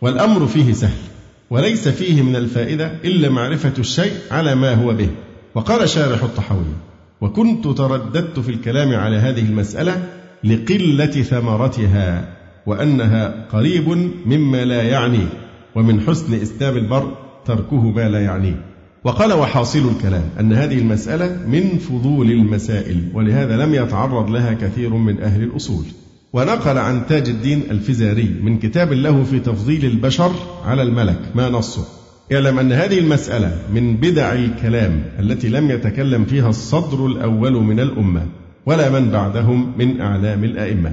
والأمر 0.03 0.47
فيه 0.47 0.73
سهل 0.73 1.03
وليس 1.51 1.89
فيه 1.89 2.23
من 2.23 2.37
الفائدة 2.37 2.93
إلا 3.05 3.29
معرفة 3.29 3.73
الشيء 3.79 4.13
على 4.31 4.55
ما 4.55 4.75
هو 4.75 4.95
به. 4.95 5.09
وقال 5.55 5.89
شارح 5.89 6.23
الطحاوي 6.23 6.75
وكنت 7.21 7.69
ترددت 7.69 8.41
في 8.41 8.49
الكلام 8.49 8.95
على 8.95 9.17
هذه 9.17 9.43
المسألة 9.43 10.03
لقلة 10.45 11.07
ثمرتها. 11.07 12.44
وأنها 12.67 13.47
قريب 13.53 13.89
مما 14.27 14.65
لا 14.65 14.83
يعني 14.83 15.27
ومن 15.75 16.01
حسن 16.01 16.35
إسلام 16.35 16.77
المرء 16.77 17.15
تركه 17.45 17.91
ما 17.91 18.09
لا 18.09 18.21
يعنيه 18.21 18.75
وقال 19.05 19.33
وحاصل 19.33 19.89
الكلام 19.89 20.25
أن 20.41 20.53
هذه 20.53 20.79
المسألة 20.79 21.39
من 21.49 21.79
فضول 21.79 22.31
المسائل 22.31 23.11
ولهذا 23.15 23.57
لم 23.57 23.75
يتعرض 23.75 24.31
لها 24.31 24.53
كثير 24.53 24.95
من 24.95 25.21
أهل 25.21 25.43
الأصول. 25.43 25.85
ونقل 26.33 26.79
عن 26.79 27.07
تاج 27.07 27.29
الدين 27.29 27.63
الفزاري 27.71 28.35
من 28.43 28.59
كتاب 28.59 28.93
له 28.93 29.25
في 29.25 29.41
تفضيل 29.41 29.85
البشر 29.85 30.33
على 30.65 30.83
الملك 30.83 31.19
ما 31.35 31.49
نصه. 31.49 31.85
اعلم 32.33 32.59
أن 32.59 32.73
هذه 32.73 32.99
المسألة 32.99 33.59
من 33.75 33.97
بدع 33.97 34.33
الكلام 34.33 35.03
التي 35.19 35.49
لم 35.49 35.71
يتكلم 35.71 36.25
فيها 36.25 36.49
الصدر 36.49 37.07
الأول 37.07 37.53
من 37.53 37.81
الأمة 37.81 38.27
ولا 38.67 38.91
من 39.01 39.11
بعدهم 39.11 39.73
من 39.79 40.01
أعلام 40.01 40.45
الأئمة. 40.45 40.93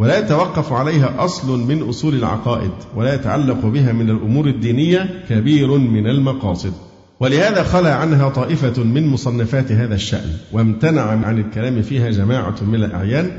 ولا 0.00 0.18
يتوقف 0.18 0.72
عليها 0.72 1.24
أصل 1.24 1.60
من 1.68 1.82
أصول 1.82 2.14
العقائد 2.14 2.70
ولا 2.96 3.14
يتعلق 3.14 3.66
بها 3.66 3.92
من 3.92 4.10
الأمور 4.10 4.46
الدينية 4.46 5.24
كبير 5.28 5.78
من 5.78 6.06
المقاصد. 6.06 6.72
ولهذا 7.20 7.62
خلى 7.62 7.88
عنها 7.88 8.28
طائفة 8.28 8.82
من 8.82 9.06
مصنفات 9.06 9.72
هذا 9.72 9.94
الشأن 9.94 10.30
وامتنع 10.52 11.02
عن 11.02 11.38
الكلام 11.38 11.82
فيها 11.82 12.10
جماعة 12.10 12.54
من 12.62 12.74
الأعيان 12.74 13.30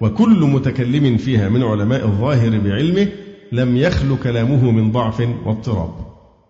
وكل 0.00 0.40
متكلم 0.40 1.16
فيها 1.16 1.48
من 1.48 1.62
علماء 1.62 2.06
الظاهر 2.06 2.58
بعلمه 2.58 3.08
لم 3.52 3.76
يخل 3.76 4.16
كلامه 4.22 4.70
من 4.70 4.92
ضعف 4.92 5.20
واضطراب. 5.46 5.90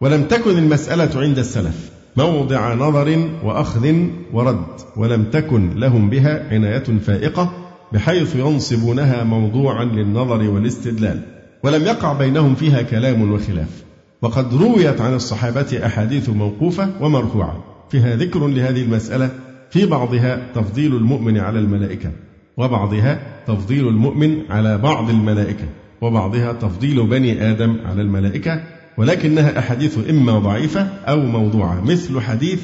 ولم 0.00 0.24
تكن 0.24 0.58
المسألة 0.58 1.20
عند 1.20 1.38
السلف 1.38 1.90
موضع 2.16 2.74
نظر 2.74 3.28
وأخذ 3.44 3.94
ورد 4.32 4.64
ولم 4.96 5.24
تكن 5.24 5.70
لهم 5.74 6.10
بها 6.10 6.48
عناية 6.50 6.98
فائقة 7.06 7.59
بحيث 7.92 8.36
ينصبونها 8.36 9.24
موضوعا 9.24 9.84
للنظر 9.84 10.50
والاستدلال 10.50 11.20
ولم 11.62 11.82
يقع 11.82 12.12
بينهم 12.12 12.54
فيها 12.54 12.82
كلام 12.82 13.32
وخلاف. 13.32 13.84
وقد 14.22 14.54
رويت 14.54 15.00
عن 15.00 15.14
الصحابة 15.14 15.86
أحاديث 15.86 16.28
موقوفة 16.28 16.90
ومرفوعة. 17.00 17.64
فيها 17.90 18.16
ذكر 18.16 18.46
لهذه 18.46 18.82
المسألة 18.82 19.30
في 19.70 19.86
بعضها 19.86 20.52
تفضيل 20.54 20.96
المؤمن 20.96 21.38
على 21.38 21.58
الملائكة 21.58 22.10
وبعضها 22.56 23.20
تفضيل 23.46 23.88
المؤمن 23.88 24.50
على 24.50 24.78
بعض 24.78 25.10
الملائكة 25.10 25.64
وبعضها 26.00 26.52
تفضيل 26.52 27.06
بني 27.06 27.50
آدم 27.50 27.76
على 27.86 28.02
الملائكة 28.02 28.62
ولكنها 28.98 29.58
أحاديث 29.58 30.10
إما 30.10 30.38
ضعيفة 30.38 30.80
أو 30.82 31.20
موضوعة. 31.20 31.80
مثل 31.80 32.20
حديث 32.20 32.62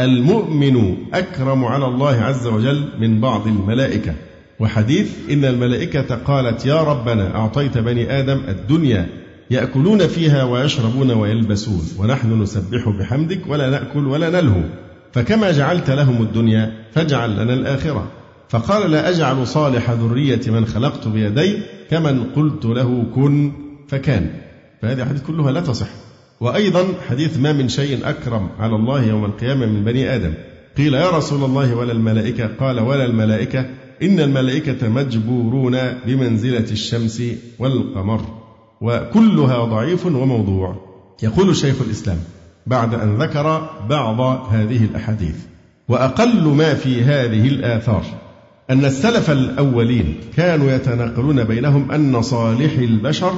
المؤمن 0.00 0.96
أكرم 1.14 1.64
على 1.64 1.86
الله 1.86 2.14
عز 2.14 2.46
وجل 2.46 2.88
من 3.00 3.20
بعض 3.20 3.46
الملائكة. 3.46 4.14
وحديث 4.60 5.12
إن 5.30 5.44
الملائكة 5.44 6.14
قالت 6.14 6.66
يا 6.66 6.82
ربنا 6.82 7.36
أعطيت 7.36 7.78
بني 7.78 8.18
آدم 8.18 8.40
الدنيا 8.48 9.06
يأكلون 9.50 10.06
فيها 10.06 10.44
ويشربون 10.44 11.10
ويلبسون 11.10 11.82
ونحن 11.98 12.42
نسبح 12.42 12.88
بحمدك 12.88 13.40
ولا 13.48 13.70
نأكل 13.70 14.06
ولا 14.06 14.30
نلهو 14.30 14.62
فكما 15.12 15.52
جعلت 15.52 15.90
لهم 15.90 16.22
الدنيا 16.22 16.72
فاجعل 16.92 17.30
لنا 17.30 17.54
الآخرة. 17.54 18.06
فقال 18.48 18.90
لا 18.90 19.08
أجعل 19.08 19.46
صالح 19.46 19.90
ذرية 19.90 20.40
من 20.46 20.66
خلقت 20.66 21.08
بيدي 21.08 21.58
كمن 21.90 22.24
قلت 22.24 22.64
له 22.64 23.04
كن 23.14 23.52
فكان. 23.88 24.30
فهذه 24.82 25.02
الحديث 25.02 25.22
كلها 25.22 25.52
لا 25.52 25.60
تصح. 25.60 25.88
وأيضا 26.40 26.84
حديث 27.08 27.38
ما 27.38 27.52
من 27.52 27.68
شيء 27.68 28.08
أكرم 28.08 28.48
على 28.58 28.76
الله 28.76 29.04
يوم 29.04 29.24
القيامة 29.24 29.66
من 29.66 29.84
بني 29.84 30.14
آدم. 30.14 30.34
قيل 30.76 30.94
يا 30.94 31.10
رسول 31.10 31.44
الله 31.44 31.74
ولا 31.74 31.92
الملائكة؟ 31.92 32.46
قال 32.46 32.80
ولا 32.80 33.04
الملائكة. 33.04 33.66
إن 34.02 34.20
الملائكة 34.20 34.88
مجبورون 34.88 35.76
بمنزلة 36.06 36.66
الشمس 36.70 37.22
والقمر 37.58 38.20
وكلها 38.80 39.64
ضعيف 39.64 40.06
وموضوع. 40.06 40.76
يقول 41.22 41.56
شيخ 41.56 41.82
الإسلام 41.82 42.18
بعد 42.66 42.94
أن 42.94 43.16
ذكر 43.16 43.70
بعض 43.88 44.20
هذه 44.52 44.84
الأحاديث 44.84 45.36
وأقل 45.88 46.44
ما 46.44 46.74
في 46.74 47.02
هذه 47.02 47.48
الآثار 47.48 48.04
أن 48.70 48.84
السلف 48.84 49.30
الأولين 49.30 50.14
كانوا 50.36 50.70
يتناقلون 50.70 51.44
بينهم 51.44 51.92
أن 51.92 52.22
صالح 52.22 52.78
البشر 52.78 53.32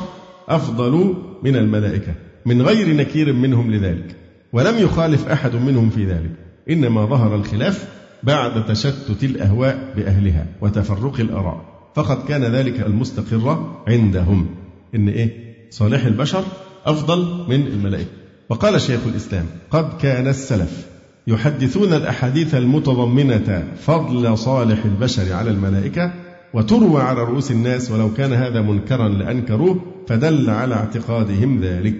أفضل 0.49 1.15
من 1.43 1.57
الملائكة 1.57 2.15
من 2.47 2.63
غير 2.63 2.97
نكير 2.97 3.33
منهم 3.33 3.71
لذلك 3.71 4.17
ولم 4.53 4.79
يخالف 4.79 5.29
أحد 5.29 5.55
منهم 5.55 5.91
في 5.91 6.07
ذلك. 6.07 6.31
إنما 6.71 7.05
ظهر 7.05 7.35
الخلاف 7.35 7.89
بعد 8.23 8.67
تشتت 8.67 9.25
الأهواء 9.25 9.93
بأهلها 9.97 10.47
وتفرق 10.61 11.21
الآراء. 11.21 11.61
فقد 11.95 12.29
كان 12.29 12.45
ذلك 12.45 12.81
المستقر 12.81 13.75
عندهم. 13.89 14.47
إن 14.95 15.09
إيه؟ 15.09 15.31
صالح 15.71 16.05
البشر 16.05 16.45
أفضل 16.87 17.45
من 17.49 17.67
الملائكة. 17.67 18.11
وقال 18.49 18.81
شيخ 18.81 19.01
الإسلام 19.07 19.47
قد 19.71 19.89
كان 20.01 20.27
السلف 20.27 20.87
يحدثون 21.27 21.93
الأحاديث 21.93 22.55
المتضمنة 22.55 23.65
فضل 23.81 24.39
صالح 24.39 24.85
البشر 24.85 25.33
على 25.33 25.51
الملائكة 25.51 26.13
وتروى 26.55 27.03
على 27.03 27.21
رؤوس 27.21 27.51
الناس 27.51 27.91
ولو 27.91 28.15
كان 28.15 28.33
هذا 28.33 28.61
منكرا 28.61 29.09
لأنكروه 29.09 29.81
فدل 30.09 30.51
على 30.51 30.75
اعتقادهم 30.75 31.61
ذلك. 31.61 31.95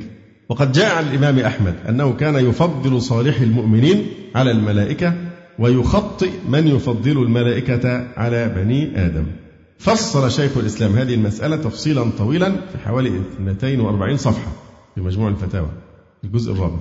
وقد 0.49 0.73
جاء 0.73 0.95
عن 0.97 1.05
الإمام 1.05 1.39
أحمد 1.39 1.75
أنه 1.89 2.13
كان 2.13 2.35
يفضل 2.35 3.03
صالح 3.03 3.41
المؤمنين 3.41 4.07
على 4.35 4.51
الملائكة 4.51 5.15
ويخطئ 5.59 6.31
من 6.49 6.69
يفضل 6.69 7.23
الملائكة 7.23 8.07
على 8.17 8.49
بني 8.49 9.07
آدم. 9.07 9.27
فصل 9.79 10.31
شيخ 10.31 10.57
الإسلام 10.57 10.93
هذه 10.93 11.15
المسألة 11.15 11.57
تفصيلا 11.57 12.05
طويلا 12.19 12.51
في 12.51 12.79
حوالي 12.85 13.21
42 13.41 14.17
صفحة 14.17 14.53
في 14.95 15.01
مجموع 15.01 15.29
الفتاوى. 15.29 15.69
الجزء 16.25 16.53
الرابع. 16.53 16.77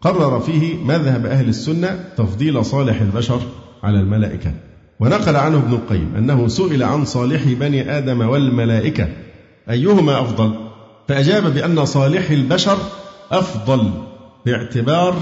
قرر 0.00 0.40
فيه 0.40 0.74
مذهب 0.84 1.26
أهل 1.26 1.48
السنة 1.48 2.04
تفضيل 2.16 2.64
صالح 2.64 3.00
البشر 3.00 3.40
على 3.82 4.00
الملائكة. 4.00 4.52
ونقل 5.00 5.36
عنه 5.36 5.58
ابن 5.58 5.72
القيم 5.72 6.14
أنه 6.18 6.48
سئل 6.48 6.82
عن 6.82 7.04
صالح 7.04 7.44
بني 7.44 7.98
آدم 7.98 8.20
والملائكة. 8.20 9.08
أيهما 9.70 10.20
أفضل؟ 10.20 10.54
فأجاب 11.08 11.54
بأن 11.54 11.84
صالح 11.84 12.30
البشر 12.30 12.78
أفضل 13.30 13.90
باعتبار 14.46 15.16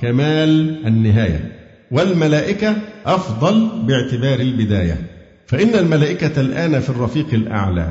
كمال 0.00 0.86
النهاية. 0.86 1.65
والملائكة 1.90 2.76
أفضل 3.06 3.68
باعتبار 3.86 4.40
البداية. 4.40 5.06
فإن 5.46 5.74
الملائكة 5.74 6.40
الآن 6.40 6.80
في 6.80 6.90
الرفيق 6.90 7.26
الأعلى 7.32 7.88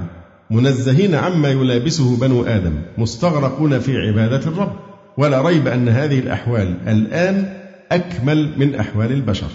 منزهين 0.51 1.15
عما 1.15 1.49
يلابسه 1.49 2.17
بنو 2.17 2.43
آدم 2.43 2.73
مستغرقون 2.97 3.79
في 3.79 3.97
عبادة 3.97 4.47
الرب. 4.47 4.75
ولا 5.17 5.41
ريب 5.41 5.67
أن 5.67 5.89
هذه 5.89 6.19
الأحوال 6.19 6.75
الآن 6.87 7.53
أكمل 7.91 8.49
من 8.57 8.75
أحوال 8.75 9.11
البشر. 9.11 9.49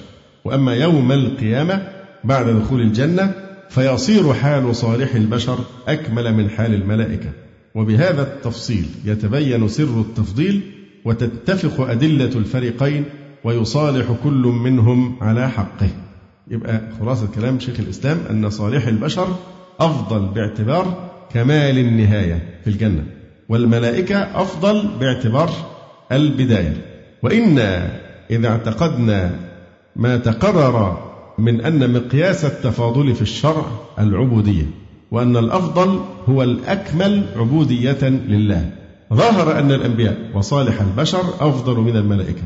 وأما 0.44 0.74
يوم 0.74 1.12
القيامة 1.12 1.88
بعد 2.24 2.48
دخول 2.48 2.80
الجنة 2.80 3.32
فيصير 3.70 4.34
حال 4.34 4.76
صالح 4.76 5.14
البشر 5.14 5.58
أكمل 5.88 6.34
من 6.34 6.50
حال 6.50 6.74
الملائكة. 6.74 7.30
وبهذا 7.74 8.22
التفصيل 8.22 8.84
يتبين 9.04 9.68
سر 9.68 10.00
التفضيل 10.00 10.60
وتتفق 11.04 11.80
أدلة 11.80 12.30
الفريقين 12.36 13.04
ويصالح 13.44 14.06
كل 14.24 14.52
منهم 14.64 15.16
على 15.20 15.48
حقه. 15.50 15.88
يبقى 16.50 16.80
خلاصة 17.00 17.26
كلام 17.34 17.58
شيخ 17.58 17.80
الإسلام 17.80 18.18
أن 18.30 18.50
صالح 18.50 18.86
البشر 18.86 19.28
أفضل 19.80 20.26
باعتبار 20.26 21.10
كمال 21.32 21.78
النهاية 21.78 22.60
في 22.64 22.70
الجنة 22.70 23.04
والملائكة 23.48 24.16
أفضل 24.16 24.88
باعتبار 25.00 25.50
البداية. 26.12 26.76
وإنا 27.22 28.00
إذا 28.30 28.48
اعتقدنا 28.48 29.30
ما 29.96 30.16
تقرر 30.16 31.10
من 31.38 31.60
أن 31.60 31.92
مقياس 31.92 32.44
التفاضل 32.44 33.14
في 33.14 33.22
الشرع 33.22 33.64
العبودية 33.98 34.66
وأن 35.10 35.36
الأفضل 35.36 36.00
هو 36.28 36.42
الأكمل 36.42 37.24
عبودية 37.36 38.08
لله. 38.08 38.70
ظهر 39.14 39.58
أن 39.58 39.72
الأنبياء 39.72 40.30
وصالح 40.34 40.80
البشر 40.80 41.20
أفضل 41.40 41.76
من 41.80 41.96
الملائكة. 41.96 42.42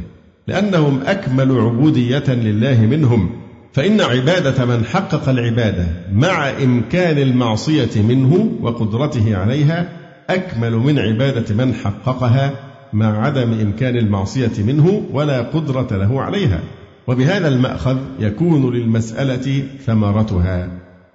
لأنهم 0.46 1.00
أكمل 1.06 1.60
عبودية 1.60 2.24
لله 2.28 2.80
منهم. 2.80 3.30
فإن 3.72 4.00
عبادة 4.00 4.64
من 4.64 4.84
حقق 4.84 5.28
العبادة 5.28 5.86
مع 6.12 6.50
إمكان 6.50 7.18
المعصية 7.18 8.02
منه 8.02 8.50
وقدرته 8.60 9.36
عليها 9.36 9.88
أكمل 10.30 10.72
من 10.72 10.98
عبادة 10.98 11.54
من 11.54 11.74
حققها 11.74 12.52
مع 12.92 13.26
عدم 13.26 13.52
إمكان 13.52 13.96
المعصية 13.96 14.62
منه 14.66 15.02
ولا 15.12 15.42
قدرة 15.42 15.88
له 15.90 16.22
عليها. 16.22 16.60
وبهذا 17.06 17.48
المأخذ 17.48 17.96
يكون 18.20 18.74
للمسألة 18.74 19.62
ثمرتها 19.86 20.68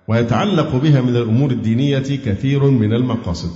ويتعلق 0.08 0.76
بها 0.76 1.02
من 1.02 1.16
الأمور 1.16 1.52
الدينية 1.52 2.18
كثير 2.26 2.64
من 2.64 2.94
المقاصد. 2.94 3.52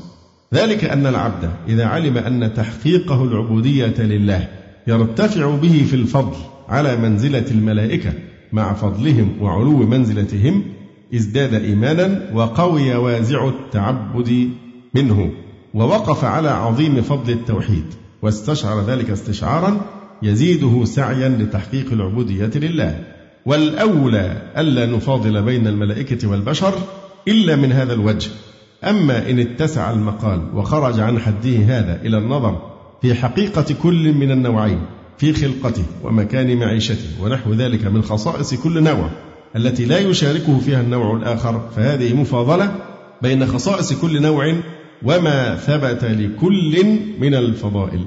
ذلك 0.53 0.85
أن 0.85 1.07
العبد 1.07 1.49
إذا 1.67 1.85
علم 1.85 2.17
أن 2.17 2.53
تحقيقه 2.53 3.23
العبودية 3.23 3.95
لله 3.99 4.47
يرتفع 4.87 5.55
به 5.55 5.85
في 5.89 5.95
الفضل 5.95 6.35
على 6.69 6.97
منزلة 6.97 7.45
الملائكة 7.51 8.13
مع 8.53 8.73
فضلهم 8.73 9.41
وعلو 9.41 9.77
منزلتهم 9.77 10.63
ازداد 11.15 11.53
إيمانا 11.53 12.29
وقوي 12.33 12.95
وازع 12.95 13.47
التعبد 13.47 14.49
منه 14.93 15.31
ووقف 15.73 16.23
على 16.23 16.49
عظيم 16.49 17.01
فضل 17.01 17.33
التوحيد 17.33 17.85
واستشعر 18.21 18.81
ذلك 18.81 19.09
استشعارا 19.09 19.81
يزيده 20.23 20.85
سعيا 20.85 21.29
لتحقيق 21.29 21.91
العبودية 21.91 22.51
لله. 22.55 23.03
والأولى 23.45 24.51
ألا 24.57 24.85
نفاضل 24.85 25.41
بين 25.41 25.67
الملائكة 25.67 26.27
والبشر 26.27 26.73
إلا 27.27 27.55
من 27.55 27.71
هذا 27.71 27.93
الوجه. 27.93 28.29
أما 28.83 29.29
إن 29.29 29.39
اتسع 29.39 29.91
المقال 29.91 30.41
وخرج 30.53 30.99
عن 30.99 31.19
حده 31.19 31.57
هذا 31.57 32.01
إلى 32.01 32.17
النظر 32.17 32.72
في 33.03 33.13
حقيقة 33.13 33.65
كل 33.83 34.13
من 34.13 34.31
النوعين 34.31 34.79
في 35.17 35.33
خلقته 35.33 35.83
ومكان 36.03 36.57
معيشته 36.57 37.23
ونحو 37.23 37.53
ذلك 37.53 37.85
من 37.85 38.01
خصائص 38.01 38.53
كل 38.53 38.83
نوع 38.83 39.09
التي 39.55 39.85
لا 39.85 39.99
يشاركه 39.99 40.59
فيها 40.59 40.81
النوع 40.81 41.17
الآخر 41.17 41.69
فهذه 41.75 42.13
مفاضلة 42.13 42.75
بين 43.21 43.45
خصائص 43.45 43.93
كل 43.93 44.21
نوع 44.21 44.55
وما 45.03 45.55
ثبت 45.55 46.03
لكل 46.03 46.85
من 47.19 47.33
الفضائل. 47.33 48.05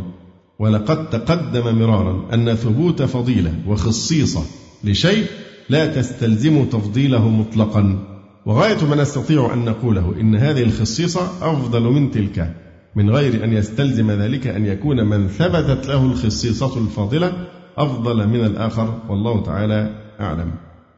ولقد 0.58 1.10
تقدم 1.10 1.78
مرارا 1.78 2.28
أن 2.34 2.54
ثبوت 2.54 3.02
فضيلة 3.02 3.54
وخصيصة 3.66 4.42
لشيء 4.84 5.26
لا 5.68 5.86
تستلزم 5.86 6.64
تفضيله 6.64 7.28
مطلقا. 7.28 7.98
وغاية 8.46 8.84
ما 8.84 8.96
نستطيع 8.96 9.54
أن 9.54 9.64
نقوله 9.64 10.14
إن 10.20 10.36
هذه 10.36 10.62
الخصيصة 10.62 11.20
أفضل 11.42 11.82
من 11.82 12.10
تلك. 12.10 12.65
من 12.96 13.10
غير 13.10 13.44
أن 13.44 13.52
يستلزم 13.52 14.10
ذلك 14.10 14.46
أن 14.46 14.66
يكون 14.66 15.06
من 15.06 15.28
ثبتت 15.28 15.86
له 15.86 16.04
الخصيصة 16.04 16.78
الفاضلة 16.78 17.32
أفضل 17.76 18.28
من 18.28 18.44
الآخر 18.44 18.98
والله 19.08 19.42
تعالى 19.42 19.90
أعلم. 20.20 20.50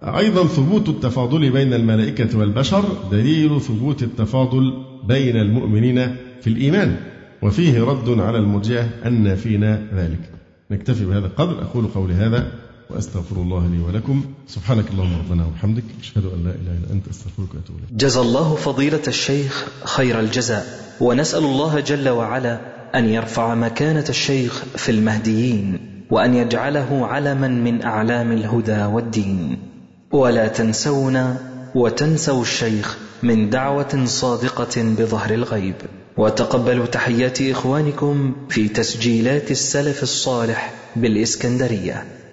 أيضا 0.03 0.45
ثبوت 0.45 0.89
التفاضل 0.89 1.51
بين 1.51 1.75
الملائكة 1.75 2.39
والبشر 2.39 2.85
دليل 3.11 3.61
ثبوت 3.61 4.03
التفاضل 4.03 4.85
بين 5.09 5.37
المؤمنين 5.37 6.17
في 6.41 6.47
الإيمان 6.47 6.97
وفيه 7.43 7.85
رد 7.85 8.21
على 8.21 8.39
المرجئة 8.39 8.89
أن 9.07 9.35
فينا 9.35 9.83
ذلك. 9.95 10.31
نكتفي 10.71 11.05
بهذا 11.07 11.27
القدر 11.27 11.63
أقول 11.63 11.87
قولي 11.87 12.15
هذا. 12.15 12.53
وأستغفر 12.91 13.37
الله 13.37 13.67
لي 13.67 13.79
ولكم. 13.79 14.25
سبحانك 14.49 14.85
اللهم 14.91 15.19
ربنا 15.19 15.47
وبحمدك. 15.47 15.85
أشهد 16.01 16.25
أن 16.25 16.45
لا 16.45 16.51
إله 16.51 16.73
إلا 16.73 16.93
أنت 16.93 17.09
أستغفرك 17.09 17.55
وأتوب 17.55 17.77
إليك. 17.79 17.93
جزى 17.93 18.21
الله 18.21 18.55
فضيلة 18.55 19.03
الشيخ 19.09 19.67
خير 19.85 20.21
الجزاء. 20.21 20.67
ونسأل 21.01 21.45
الله 21.45 21.81
جل 21.81 22.09
وعلا 22.09 22.61
أن 22.95 23.09
يرفع 23.09 23.55
مكانة 23.55 24.05
الشيخ 24.09 24.65
في 24.77 24.93
المهديين 24.93 25.79
وأن 26.11 26.35
يجعله 26.35 27.07
علما 27.07 27.49
من 27.49 27.83
أعلام 27.83 28.33
الهدى 28.33 28.85
والدين. 28.85 29.59
ولا 30.13 30.49
تنسونا 30.49 31.37
وتنسوا 31.75 32.43
الشيخ 32.43 32.99
من 33.23 33.51
دعوة 33.51 34.05
صادقة 34.05 34.83
بظهر 34.83 35.35
الغيب. 35.35 35.75
وتقبلوا 36.17 36.87
تحيات 36.87 37.43
إخوانكم 37.43 38.37
في 38.49 38.69
تسجيلات 38.69 39.51
السلف 39.51 40.03
الصالح 40.03 40.75
بالإسكندرية. 40.97 42.18